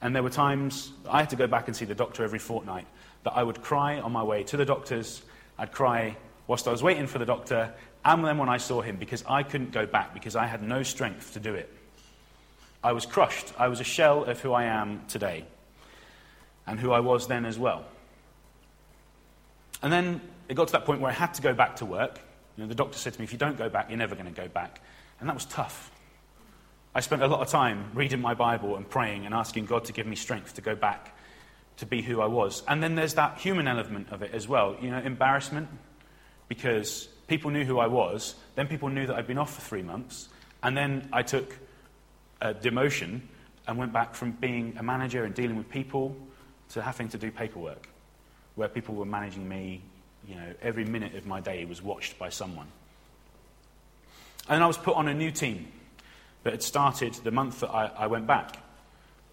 And 0.00 0.16
there 0.16 0.22
were 0.22 0.30
times 0.30 0.90
I 1.06 1.20
had 1.20 1.28
to 1.28 1.36
go 1.36 1.46
back 1.46 1.68
and 1.68 1.76
see 1.76 1.84
the 1.84 1.94
doctor 1.94 2.24
every 2.24 2.38
fortnight 2.38 2.86
that 3.24 3.32
I 3.36 3.42
would 3.42 3.60
cry 3.60 4.00
on 4.00 4.12
my 4.12 4.22
way 4.22 4.44
to 4.44 4.56
the 4.56 4.64
doctor's. 4.64 5.20
I'd 5.58 5.70
cry 5.70 6.16
whilst 6.46 6.66
I 6.66 6.70
was 6.70 6.82
waiting 6.82 7.06
for 7.06 7.18
the 7.18 7.26
doctor, 7.26 7.70
and 8.02 8.24
then 8.24 8.38
when 8.38 8.48
I 8.48 8.56
saw 8.56 8.80
him, 8.80 8.96
because 8.96 9.22
I 9.28 9.42
couldn't 9.42 9.72
go 9.72 9.84
back, 9.84 10.14
because 10.14 10.36
I 10.36 10.46
had 10.46 10.62
no 10.62 10.82
strength 10.82 11.34
to 11.34 11.40
do 11.40 11.54
it. 11.54 11.70
I 12.82 12.92
was 12.92 13.04
crushed. 13.04 13.52
I 13.58 13.68
was 13.68 13.78
a 13.78 13.84
shell 13.84 14.24
of 14.24 14.40
who 14.40 14.54
I 14.54 14.64
am 14.64 15.02
today, 15.06 15.44
and 16.66 16.80
who 16.80 16.92
I 16.92 17.00
was 17.00 17.26
then 17.26 17.44
as 17.44 17.58
well. 17.58 17.84
And 19.82 19.92
then 19.92 20.22
it 20.48 20.54
got 20.54 20.68
to 20.68 20.72
that 20.72 20.86
point 20.86 21.02
where 21.02 21.10
I 21.10 21.14
had 21.14 21.34
to 21.34 21.42
go 21.42 21.52
back 21.52 21.76
to 21.76 21.84
work. 21.84 22.18
You 22.56 22.64
know, 22.64 22.68
the 22.68 22.74
doctor 22.74 22.96
said 22.96 23.12
to 23.12 23.20
me, 23.20 23.24
if 23.24 23.32
you 23.32 23.38
don't 23.38 23.58
go 23.58 23.68
back, 23.68 23.90
you're 23.90 23.98
never 23.98 24.14
going 24.14 24.32
to 24.32 24.40
go 24.40 24.48
back. 24.48 24.80
And 25.22 25.28
that 25.28 25.34
was 25.34 25.44
tough. 25.44 25.92
I 26.96 27.00
spent 27.00 27.22
a 27.22 27.28
lot 27.28 27.42
of 27.42 27.48
time 27.48 27.92
reading 27.94 28.20
my 28.20 28.34
Bible 28.34 28.74
and 28.74 28.90
praying 28.90 29.24
and 29.24 29.32
asking 29.32 29.66
God 29.66 29.84
to 29.84 29.92
give 29.92 30.04
me 30.04 30.16
strength 30.16 30.54
to 30.54 30.60
go 30.62 30.74
back 30.74 31.16
to 31.76 31.86
be 31.86 32.02
who 32.02 32.20
I 32.20 32.26
was. 32.26 32.64
And 32.66 32.82
then 32.82 32.96
there's 32.96 33.14
that 33.14 33.38
human 33.38 33.68
element 33.68 34.08
of 34.10 34.22
it 34.22 34.34
as 34.34 34.48
well. 34.48 34.76
You 34.82 34.90
know, 34.90 34.98
embarrassment, 34.98 35.68
because 36.48 37.06
people 37.28 37.52
knew 37.52 37.64
who 37.64 37.78
I 37.78 37.86
was. 37.86 38.34
Then 38.56 38.66
people 38.66 38.88
knew 38.88 39.06
that 39.06 39.14
I'd 39.14 39.28
been 39.28 39.38
off 39.38 39.54
for 39.54 39.60
three 39.60 39.84
months. 39.84 40.28
And 40.60 40.76
then 40.76 41.08
I 41.12 41.22
took 41.22 41.56
a 42.40 42.52
demotion 42.52 43.20
and 43.68 43.78
went 43.78 43.92
back 43.92 44.16
from 44.16 44.32
being 44.32 44.74
a 44.76 44.82
manager 44.82 45.24
and 45.24 45.36
dealing 45.36 45.56
with 45.56 45.70
people 45.70 46.16
to 46.70 46.82
having 46.82 47.08
to 47.10 47.16
do 47.16 47.30
paperwork, 47.30 47.88
where 48.56 48.66
people 48.66 48.96
were 48.96 49.06
managing 49.06 49.48
me. 49.48 49.82
You 50.26 50.34
know, 50.34 50.52
every 50.60 50.84
minute 50.84 51.14
of 51.14 51.26
my 51.26 51.38
day 51.38 51.64
was 51.64 51.80
watched 51.80 52.18
by 52.18 52.28
someone. 52.28 52.66
And 54.48 54.56
then 54.56 54.62
I 54.62 54.66
was 54.66 54.78
put 54.78 54.96
on 54.96 55.08
a 55.08 55.14
new 55.14 55.30
team 55.30 55.68
that 56.42 56.52
had 56.52 56.62
started 56.62 57.14
the 57.14 57.30
month 57.30 57.60
that 57.60 57.70
I, 57.70 57.86
I 57.96 58.06
went 58.08 58.26
back. 58.26 58.58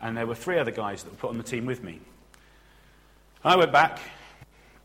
And 0.02 0.16
there 0.16 0.28
were 0.28 0.36
three 0.36 0.60
other 0.60 0.72
guys 0.72 1.04
that 1.04 1.12
were 1.12 1.18
put 1.18 1.30
on 1.30 1.38
the 1.38 1.44
team 1.44 1.66
with 1.66 1.84
me. 1.84 2.00
I 3.44 3.56
went 3.56 3.72
back 3.72 4.00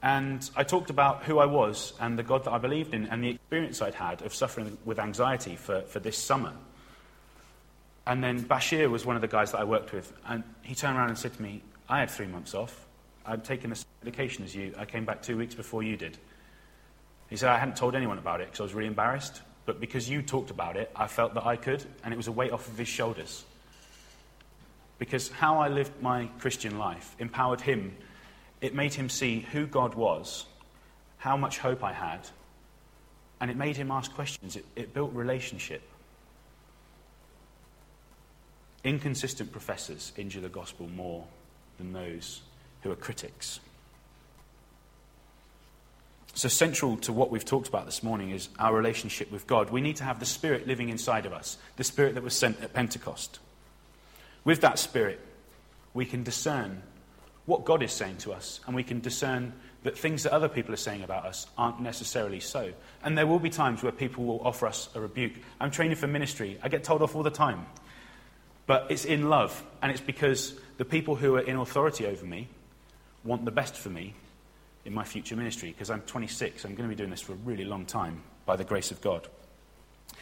and 0.02 0.48
I 0.56 0.64
talked 0.64 0.90
about 0.90 1.24
who 1.24 1.38
I 1.38 1.46
was 1.46 1.92
and 2.00 2.18
the 2.18 2.22
God 2.22 2.44
that 2.44 2.52
I 2.52 2.58
believed 2.58 2.94
in 2.94 3.06
and 3.06 3.22
the 3.22 3.30
experience 3.30 3.80
I'd 3.82 3.94
had 3.94 4.22
of 4.22 4.34
suffering 4.34 4.76
with 4.84 4.98
anxiety 4.98 5.56
for, 5.56 5.82
for 5.82 5.98
this 5.98 6.18
summer. 6.18 6.52
And 8.06 8.22
then 8.22 8.42
Bashir 8.42 8.90
was 8.90 9.06
one 9.06 9.16
of 9.16 9.22
the 9.22 9.28
guys 9.28 9.52
that 9.52 9.60
I 9.60 9.64
worked 9.64 9.92
with. 9.92 10.12
And 10.26 10.44
he 10.62 10.74
turned 10.74 10.96
around 10.98 11.08
and 11.08 11.18
said 11.18 11.32
to 11.34 11.42
me, 11.42 11.62
I 11.88 12.00
had 12.00 12.10
three 12.10 12.26
months 12.26 12.54
off. 12.54 12.86
I'd 13.24 13.44
taken 13.44 13.70
the 13.70 13.76
same 13.76 13.86
medication 14.02 14.44
as 14.44 14.54
you. 14.54 14.74
I 14.76 14.84
came 14.84 15.04
back 15.04 15.22
two 15.22 15.38
weeks 15.38 15.54
before 15.54 15.82
you 15.82 15.96
did. 15.96 16.18
He 17.30 17.36
said, 17.36 17.48
I 17.48 17.58
hadn't 17.58 17.76
told 17.76 17.94
anyone 17.94 18.18
about 18.18 18.40
it 18.40 18.48
because 18.48 18.60
I 18.60 18.64
was 18.64 18.74
really 18.74 18.88
embarrassed. 18.88 19.40
But 19.66 19.80
because 19.80 20.08
you 20.08 20.22
talked 20.22 20.50
about 20.50 20.76
it, 20.76 20.90
I 20.94 21.06
felt 21.06 21.34
that 21.34 21.46
I 21.46 21.56
could, 21.56 21.84
and 22.02 22.12
it 22.12 22.16
was 22.16 22.28
a 22.28 22.32
weight 22.32 22.52
off 22.52 22.68
of 22.68 22.76
his 22.76 22.88
shoulders. 22.88 23.44
Because 24.98 25.30
how 25.30 25.58
I 25.58 25.68
lived 25.68 26.02
my 26.02 26.26
Christian 26.38 26.78
life 26.78 27.16
empowered 27.18 27.60
him, 27.60 27.94
it 28.60 28.74
made 28.74 28.94
him 28.94 29.08
see 29.08 29.40
who 29.52 29.66
God 29.66 29.94
was, 29.94 30.46
how 31.18 31.36
much 31.36 31.58
hope 31.58 31.82
I 31.82 31.92
had, 31.92 32.28
and 33.40 33.50
it 33.50 33.56
made 33.56 33.76
him 33.76 33.90
ask 33.90 34.14
questions. 34.14 34.56
It, 34.56 34.64
it 34.76 34.94
built 34.94 35.12
relationship. 35.12 35.82
Inconsistent 38.84 39.50
professors 39.50 40.12
injure 40.16 40.40
the 40.40 40.48
gospel 40.48 40.88
more 40.88 41.26
than 41.78 41.92
those 41.92 42.42
who 42.82 42.90
are 42.92 42.96
critics. 42.96 43.60
So, 46.36 46.48
central 46.48 46.96
to 46.98 47.12
what 47.12 47.30
we've 47.30 47.44
talked 47.44 47.68
about 47.68 47.86
this 47.86 48.02
morning 48.02 48.30
is 48.30 48.48
our 48.58 48.74
relationship 48.74 49.30
with 49.30 49.46
God. 49.46 49.70
We 49.70 49.80
need 49.80 49.96
to 49.96 50.04
have 50.04 50.18
the 50.18 50.26
Spirit 50.26 50.66
living 50.66 50.88
inside 50.88 51.26
of 51.26 51.32
us, 51.32 51.58
the 51.76 51.84
Spirit 51.84 52.16
that 52.16 52.24
was 52.24 52.34
sent 52.34 52.60
at 52.60 52.72
Pentecost. 52.72 53.38
With 54.44 54.60
that 54.62 54.80
Spirit, 54.80 55.20
we 55.94 56.04
can 56.04 56.24
discern 56.24 56.82
what 57.46 57.64
God 57.64 57.84
is 57.84 57.92
saying 57.92 58.16
to 58.18 58.32
us, 58.32 58.58
and 58.66 58.74
we 58.74 58.82
can 58.82 58.98
discern 58.98 59.52
that 59.84 59.96
things 59.96 60.24
that 60.24 60.32
other 60.32 60.48
people 60.48 60.74
are 60.74 60.78
saying 60.78 61.04
about 61.04 61.24
us 61.24 61.46
aren't 61.56 61.80
necessarily 61.80 62.40
so. 62.40 62.72
And 63.04 63.16
there 63.16 63.28
will 63.28 63.38
be 63.38 63.50
times 63.50 63.84
where 63.84 63.92
people 63.92 64.24
will 64.24 64.40
offer 64.44 64.66
us 64.66 64.88
a 64.96 65.00
rebuke. 65.00 65.34
I'm 65.60 65.70
training 65.70 65.96
for 65.96 66.08
ministry, 66.08 66.58
I 66.64 66.68
get 66.68 66.82
told 66.82 67.02
off 67.02 67.14
all 67.14 67.22
the 67.22 67.30
time. 67.30 67.64
But 68.66 68.86
it's 68.90 69.04
in 69.04 69.28
love, 69.28 69.62
and 69.80 69.92
it's 69.92 70.00
because 70.00 70.58
the 70.78 70.84
people 70.84 71.14
who 71.14 71.36
are 71.36 71.42
in 71.42 71.56
authority 71.56 72.06
over 72.06 72.26
me 72.26 72.48
want 73.22 73.44
the 73.44 73.52
best 73.52 73.76
for 73.76 73.90
me 73.90 74.14
in 74.84 74.94
my 74.94 75.04
future 75.04 75.36
ministry 75.36 75.70
because 75.70 75.90
I'm 75.90 76.02
26. 76.02 76.64
I'm 76.64 76.74
going 76.74 76.88
to 76.88 76.94
be 76.94 76.98
doing 76.98 77.10
this 77.10 77.20
for 77.20 77.32
a 77.32 77.36
really 77.36 77.64
long 77.64 77.86
time 77.86 78.22
by 78.46 78.56
the 78.56 78.64
grace 78.64 78.90
of 78.90 79.00
God. 79.00 79.28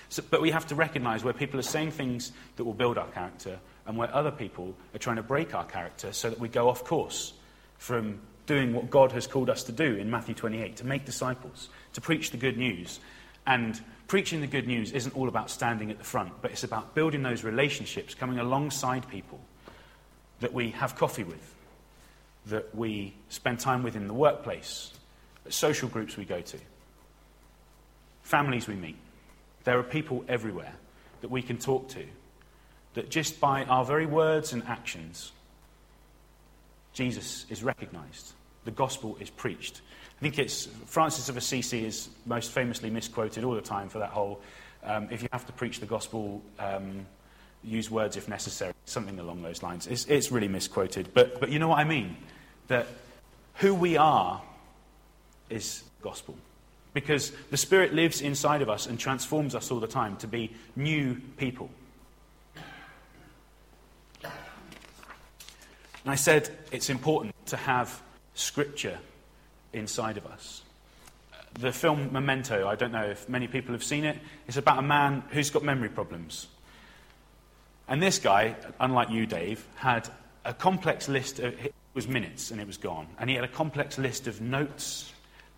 So, 0.09 0.23
but 0.31 0.41
we 0.41 0.51
have 0.51 0.67
to 0.69 0.75
recognize 0.75 1.25
where 1.25 1.33
people 1.33 1.59
are 1.59 1.65
saying 1.65 1.93
things 1.93 2.33
that 2.57 2.65
will 2.65 2.75
build 2.75 2.99
our 2.99 3.09
character 3.09 3.59
and 3.87 3.97
where 3.97 4.15
other 4.15 4.31
people 4.31 4.75
are 4.95 4.99
trying 4.99 5.17
to 5.17 5.23
break 5.23 5.55
our 5.55 5.65
character 5.65 6.13
so 6.13 6.31
that 6.31 6.39
we 6.39 6.49
go 6.49 6.69
off 6.69 6.85
course 6.85 7.33
from 7.79 8.21
doing 8.47 8.75
what 8.75 8.91
God 8.91 9.13
has 9.13 9.27
called 9.27 9.51
us 9.51 9.65
to 9.65 9.73
do 9.73 9.97
in 9.97 10.11
Matthew 10.11 10.35
28 10.35 10.77
to 10.77 10.87
make 10.87 11.05
disciples, 11.05 11.69
to 11.95 12.01
preach 12.01 12.31
the 12.31 12.37
good 12.37 12.57
news. 12.57 13.01
And 13.47 13.81
preaching 14.07 14.41
the 14.41 14.47
good 14.47 14.67
news 14.67 14.93
isn't 14.93 15.17
all 15.17 15.29
about 15.29 15.51
standing 15.51 15.91
at 15.91 15.99
the 15.99 16.05
front, 16.05 16.33
but 16.43 16.51
it's 16.51 16.65
about 16.65 16.95
building 16.95 17.23
those 17.23 17.45
relationships, 17.45 18.15
coming 18.15 18.39
alongside 18.39 19.09
people 19.09 19.41
that 20.41 20.53
we 20.53 20.71
have 20.73 20.97
coffee 20.97 21.25
with, 21.25 21.55
that 22.47 22.75
we 22.75 23.15
spend 23.29 23.61
time 23.61 23.83
with 23.83 23.97
in 23.97 24.07
the 24.07 24.15
workplace, 24.15 24.93
social 25.49 25.89
groups 25.89 26.17
we 26.17 26.25
go 26.25 26.41
to, 26.41 26.59
families 28.23 28.67
we 28.67 28.75
meet. 28.75 28.97
There 29.65 29.79
are 29.79 29.85
people 29.85 30.25
everywhere 30.29 30.75
that 31.21 31.31
we 31.31 31.43
can 31.43 31.59
talk 31.59 31.89
to, 31.91 32.05
that 32.95 33.11
just 33.11 33.41
by 33.41 33.65
our 33.65 33.85
very 33.85 34.07
words 34.07 34.53
and 34.53 34.63
actions, 34.65 35.33
Jesus 36.93 37.47
is 37.49 37.63
recognized. 37.63 38.33
The 38.65 38.71
gospel 38.71 39.17
is 39.21 39.31
preached. 39.31 39.81
I 40.19 40.21
think 40.21 40.39
it's 40.39 40.69
Francis 40.87 41.29
of 41.29 41.37
Assisi 41.37 41.85
is 41.85 42.09
most 42.27 42.51
famously 42.51 42.91
misquoted 42.91 43.45
all 43.45 43.55
the 43.55 43.61
time 43.61 43.89
for 43.89 43.99
that 43.99 44.11
whole 44.11 44.41
um, 44.85 45.09
if 45.11 45.23
you 45.23 45.29
have 45.33 45.47
to 45.47 45.53
preach 45.53 45.81
the 45.81 45.87
gospel, 45.87 46.43
um, 46.59 47.07
use 47.63 47.91
words 47.91 48.17
if 48.17 48.29
necessary, 48.29 48.73
something 48.85 49.19
along 49.19 49.43
those 49.43 49.63
lines. 49.63 49.87
It's, 49.87 50.07
it's 50.07 50.33
really 50.33 50.49
misquoted. 50.49 51.11
But, 51.15 51.41
but 51.41 51.51
you 51.51 51.59
know 51.59 51.69
what 51.69 51.79
I 51.79 51.85
mean? 51.85 52.17
That 52.73 52.87
who 53.57 53.75
we 53.75 53.99
are 53.99 54.41
is 55.51 55.85
gospel. 56.01 56.35
Because 56.95 57.31
the 57.51 57.59
Spirit 57.59 57.93
lives 57.93 58.23
inside 58.23 58.63
of 58.63 58.71
us 58.71 58.87
and 58.87 58.99
transforms 58.99 59.55
us 59.55 59.71
all 59.71 59.79
the 59.79 59.87
time 59.87 60.17
to 60.19 60.27
be 60.27 60.51
new 60.75 61.21
people. 61.37 61.69
And 64.25 64.33
I 66.07 66.15
said 66.15 66.51
it's 66.71 66.89
important 66.89 67.35
to 67.47 67.59
have 67.59 68.03
Scripture 68.35 68.99
inside 69.75 70.17
of 70.17 70.25
us. 70.27 70.63
The 71.61 71.73
film 71.73 72.11
Memento, 72.11 72.67
I 72.67 72.75
don't 72.75 72.93
know 72.93 73.05
if 73.05 73.29
many 73.29 73.49
people 73.49 73.73
have 73.75 73.85
seen 73.85 74.05
it, 74.05 74.19
it's 74.49 74.57
about 74.57 74.79
a 74.79 74.83
man 74.83 75.23
who's 75.29 75.51
got 75.51 75.63
memory 75.63 75.91
problems. 75.91 76.47
And 77.87 78.03
this 78.03 78.19
guy, 78.19 78.57
unlike 78.81 79.11
you, 79.11 79.27
Dave, 79.27 79.67
had 79.75 80.09
a 80.47 80.55
complex 80.55 81.11
list 81.11 81.39
of 81.39 81.55
was 81.95 82.09
minutes 82.09 82.51
and 82.51 82.61
it 82.61 82.67
was 82.67 82.77
gone. 82.77 83.07
And 83.19 83.29
he 83.29 83.37
had 83.37 83.45
a 83.45 83.49
complex 83.49 83.99
list 83.99 84.27
of 84.27 84.41
notes 84.41 85.13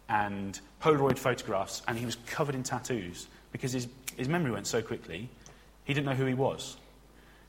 and 0.08 0.58
Polaroid 0.82 1.18
photographs, 1.18 1.82
and 1.88 1.98
he 1.98 2.04
was 2.04 2.16
covered 2.26 2.54
in 2.54 2.62
tattoos 2.62 3.26
because 3.52 3.72
his, 3.72 3.88
his 4.16 4.28
memory 4.28 4.50
went 4.50 4.66
so 4.66 4.82
quickly, 4.82 5.28
he 5.84 5.94
didn't 5.94 6.06
know 6.06 6.14
who 6.14 6.26
he 6.26 6.34
was. 6.34 6.76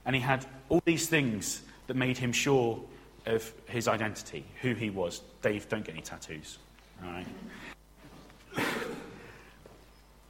And 0.05 0.15
he 0.15 0.21
had 0.21 0.45
all 0.69 0.81
these 0.85 1.07
things 1.07 1.61
that 1.87 1.95
made 1.95 2.17
him 2.17 2.31
sure 2.31 2.79
of 3.25 3.51
his 3.67 3.87
identity, 3.87 4.45
who 4.61 4.73
he 4.73 4.89
was. 4.89 5.21
Dave, 5.41 5.67
don't 5.67 5.83
get 5.83 5.93
any 5.93 6.01
tattoos. 6.01 6.59
All 7.03 7.11
right? 7.11 7.27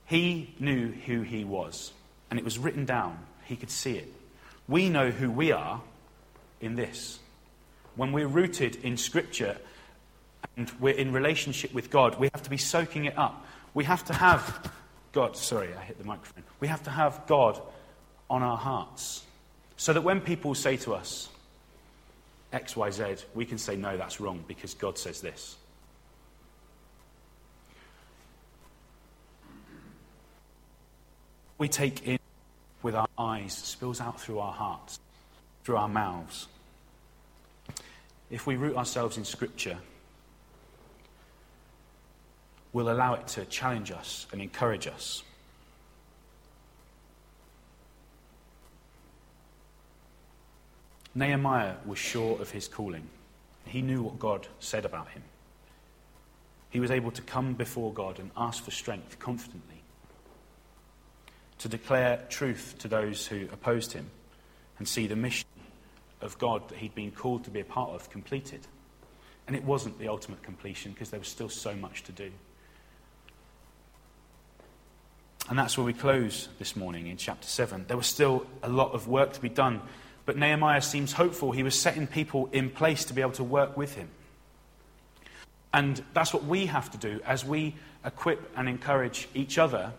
he 0.06 0.56
knew 0.60 0.92
who 0.92 1.22
he 1.22 1.44
was, 1.44 1.92
and 2.30 2.40
it 2.40 2.46
was 2.46 2.58
written 2.58 2.86
down. 2.86 3.20
He 3.44 3.56
could 3.56 3.70
see 3.70 3.98
it. 3.98 4.12
We 4.68 4.90
know 4.90 5.12
who 5.12 5.30
we 5.30 5.52
are 5.52 5.82
in 6.62 6.76
this 6.76 7.20
when 7.96 8.12
we're 8.12 8.28
rooted 8.28 8.78
in 8.78 8.98
Scripture 8.98 9.58
and 10.58 10.72
we're 10.80 10.94
in 10.94 11.12
relationship 11.12 11.74
with 11.74 11.90
God, 11.90 12.20
we 12.20 12.30
have 12.34 12.44
to 12.44 12.50
be 12.50 12.58
soaking 12.58 13.06
it 13.06 13.18
up. 13.18 13.46
We 13.74 13.84
have 13.86 14.06
to 14.06 14.14
have 14.14 14.72
God, 15.12 15.38
sorry, 15.38 15.74
I 15.74 15.82
hit 15.82 15.98
the 15.98 16.04
microphone. 16.04 16.44
We 16.60 16.68
have 16.68 16.84
to 16.84 16.90
have 16.90 17.26
God 17.28 17.62
on 18.30 18.44
our 18.44 18.58
hearts 18.58 19.24
so 19.78 19.94
that 19.94 20.02
when 20.02 20.22
people 20.22 20.56
say 20.56 20.78
to 20.78 20.94
us, 20.94 21.30
XYZ, 22.54 23.24
we 23.34 23.46
can 23.46 23.58
say, 23.58 23.76
no, 23.76 23.98
that's 23.98 24.20
wrong 24.20 24.44
because 24.48 24.74
God 24.74 24.98
says 24.98 25.22
this. 25.22 25.58
We 31.58 31.70
take 31.70 32.06
in 32.06 32.20
with 32.84 32.96
our 32.96 33.08
eyes 33.18 33.54
spills 33.54 34.02
out 34.02 34.20
through 34.20 34.40
our 34.40 34.54
hearts, 34.54 35.00
through 35.64 35.78
our 35.78 35.88
mouths. 35.88 36.48
If 38.30 38.48
we 38.48 38.56
root 38.56 38.76
ourselves 38.76 39.18
in 39.18 39.26
Scripture, 39.26 39.78
we'll 42.74 42.92
allow 42.92 43.14
it 43.14 43.28
to 43.30 43.46
challenge 43.46 43.92
us 43.92 44.28
and 44.32 44.42
encourage 44.42 44.88
us. 44.88 45.24
Nehemiah 51.14 51.76
was 51.86 51.98
sure 51.98 52.42
of 52.42 52.52
his 52.52 52.68
calling. 52.68 53.08
He 53.66 53.82
knew 53.82 54.02
what 54.02 54.20
God 54.20 54.48
said 54.60 54.84
about 54.84 55.10
him. 55.10 55.24
He 56.70 56.82
was 56.82 56.92
able 56.92 57.12
to 57.12 57.22
come 57.22 57.54
before 57.54 57.94
God 57.94 58.20
and 58.20 58.32
ask 58.36 58.64
for 58.64 58.72
strength 58.72 59.18
confidently, 59.18 59.82
to 61.60 61.70
declare 61.70 62.26
truth 62.30 62.76
to 62.80 62.90
those 62.90 63.28
who 63.28 63.48
opposed 63.54 63.94
him, 63.94 64.10
and 64.78 64.86
see 64.86 65.08
the 65.08 65.16
mission 65.16 65.48
of 66.22 66.38
God 66.38 66.68
that 66.70 66.78
he'd 66.78 66.96
been 66.96 67.12
called 67.12 67.44
to 67.46 67.50
be 67.50 67.60
a 67.60 67.66
part 67.66 67.92
of 67.92 68.10
completed. 68.10 68.62
And 69.48 69.56
it 69.56 69.64
wasn't 69.64 70.00
the 70.00 70.08
ultimate 70.08 70.42
completion 70.42 70.92
because 70.92 71.10
there 71.10 71.20
was 71.20 71.28
still 71.28 71.50
so 71.50 71.76
much 71.76 72.04
to 72.04 72.12
do. 72.12 72.32
And 75.50 75.60
that's 75.60 75.78
where 75.78 75.86
we 75.86 75.94
close 75.94 76.50
this 76.58 76.76
morning 76.76 77.08
in 77.08 77.18
chapter 77.18 77.48
7. 77.48 77.86
There 77.88 77.98
was 77.98 78.08
still 78.08 78.48
a 78.64 78.70
lot 78.70 78.94
of 78.94 79.08
work 79.08 79.34
to 79.34 79.42
be 79.42 79.50
done 79.50 79.82
but 80.26 80.38
Nehemiah 80.38 80.82
seems 80.82 81.14
hopeful. 81.14 81.52
He 81.52 81.64
was 81.64 81.80
setting 81.80 82.08
people 82.08 82.50
in 82.52 82.70
place 82.70 83.06
to 83.06 83.14
be 83.14 83.22
able 83.22 83.34
to 83.34 83.44
work 83.44 83.78
with 83.78 83.96
him. 83.96 84.10
And 85.74 86.02
that's 86.14 86.34
what 86.34 86.46
we 86.46 86.66
have 86.68 86.90
to 86.92 86.98
do 86.98 87.20
as 87.26 87.46
we 87.46 87.76
equip 88.04 88.52
and 88.58 88.68
encourage 88.68 89.28
each 89.34 89.58
other. 89.58 89.94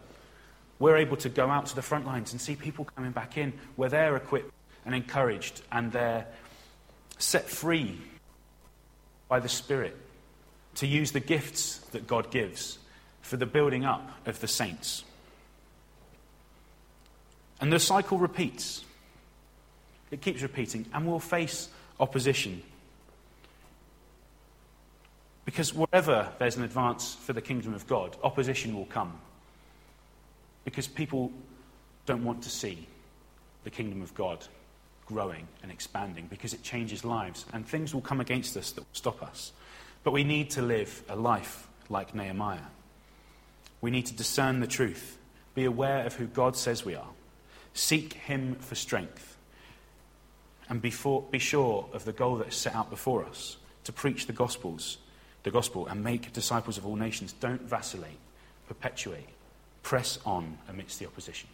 We're 0.79 0.97
able 0.97 1.17
to 1.19 1.29
go 1.29 1.49
out 1.49 1.67
to 1.67 1.77
the 1.77 1.83
front 1.83 2.07
lines 2.07 2.33
and 2.33 2.41
see 2.41 2.57
people 2.57 2.87
coming 2.97 3.13
back 3.13 3.39
in 3.39 3.53
where 3.77 3.89
they're 3.89 4.17
equipped 4.17 4.51
and 4.87 4.95
encouraged 4.95 5.61
and 5.71 5.93
they're 5.93 6.27
set 7.19 7.49
free 7.49 7.99
by 9.29 9.41
the 9.41 9.49
Spirit 9.49 9.97
to 10.77 10.87
use 10.87 11.13
the 11.13 11.21
gifts 11.21 11.79
that 11.91 12.07
God 12.07 12.31
gives 12.31 12.79
for 13.21 13.37
the 13.37 13.47
building 13.47 13.85
up 13.85 14.09
of 14.27 14.41
the 14.41 14.49
saints. 14.49 15.05
And 17.61 17.73
the 17.73 17.81
cycle 17.81 18.19
repeats. 18.19 18.85
It 20.11 20.21
keeps 20.21 20.43
repeating, 20.43 20.87
and 20.93 21.07
we'll 21.07 21.19
face 21.19 21.69
opposition. 21.99 22.63
Because 25.45 25.75
wherever 25.75 26.29
there's 26.39 26.57
an 26.57 26.63
advance 26.63 27.15
for 27.15 27.33
the 27.33 27.41
kingdom 27.41 27.75
of 27.75 27.87
God, 27.87 28.17
opposition 28.23 28.77
will 28.77 28.85
come. 28.85 29.19
Because 30.65 30.87
people 30.87 31.33
don't 32.05 32.25
want 32.25 32.43
to 32.43 32.51
see 32.51 32.87
the 33.65 33.71
kingdom 33.71 34.03
of 34.03 34.15
God 34.15 34.47
growing 35.07 35.47
and 35.63 35.71
expanding 35.71 36.27
because 36.29 36.53
it 36.53 36.63
changes 36.63 37.05
lives 37.05 37.47
and 37.53 37.67
things 37.67 37.95
will 37.95 38.01
come 38.01 38.21
against 38.21 38.57
us 38.57 38.73
that 38.73 38.81
will 38.83 38.89
stop 38.93 39.23
us. 39.23 39.53
But 40.05 40.13
we 40.13 40.25
need 40.25 40.51
to 40.51 40.63
live 40.63 41.03
a 41.09 41.17
life 41.17 41.69
like 41.89 42.15
Nehemiah. 42.15 42.59
We 43.81 43.91
need 43.91 44.07
to 44.07 44.15
discern 44.15 44.61
the 44.61 44.67
truth, 44.67 45.19
be 45.55 45.65
aware 45.65 46.05
of 46.05 46.15
who 46.15 46.27
God 46.27 46.57
says 46.57 46.85
we 46.85 46.95
are, 46.95 47.09
seek 47.75 48.15
Him 48.15 48.57
for 48.57 48.75
strength, 48.75 49.37
and 50.69 50.83
be, 50.83 50.93
be 51.31 51.39
sure 51.39 51.89
of 51.93 52.05
the 52.05 52.13
goal 52.13 52.37
that 52.37 52.49
is 52.49 52.57
set 52.57 52.75
out 52.75 52.91
before 52.91 53.25
us 53.25 53.57
to 53.85 53.93
preach 53.93 54.27
the 54.27 54.33
gospels, 54.33 54.99
the 55.45 55.51
gospel, 55.51 55.87
and 55.87 56.03
make 56.03 56.33
disciples 56.33 56.77
of 56.77 56.87
all 56.87 56.97
nations. 56.97 57.33
Don't 57.35 57.63
vacillate, 57.63 58.19
perpetuate, 58.67 59.29
press 59.83 60.19
on 60.27 60.59
amidst 60.69 60.99
the 60.99 61.07
opposition. 61.07 61.49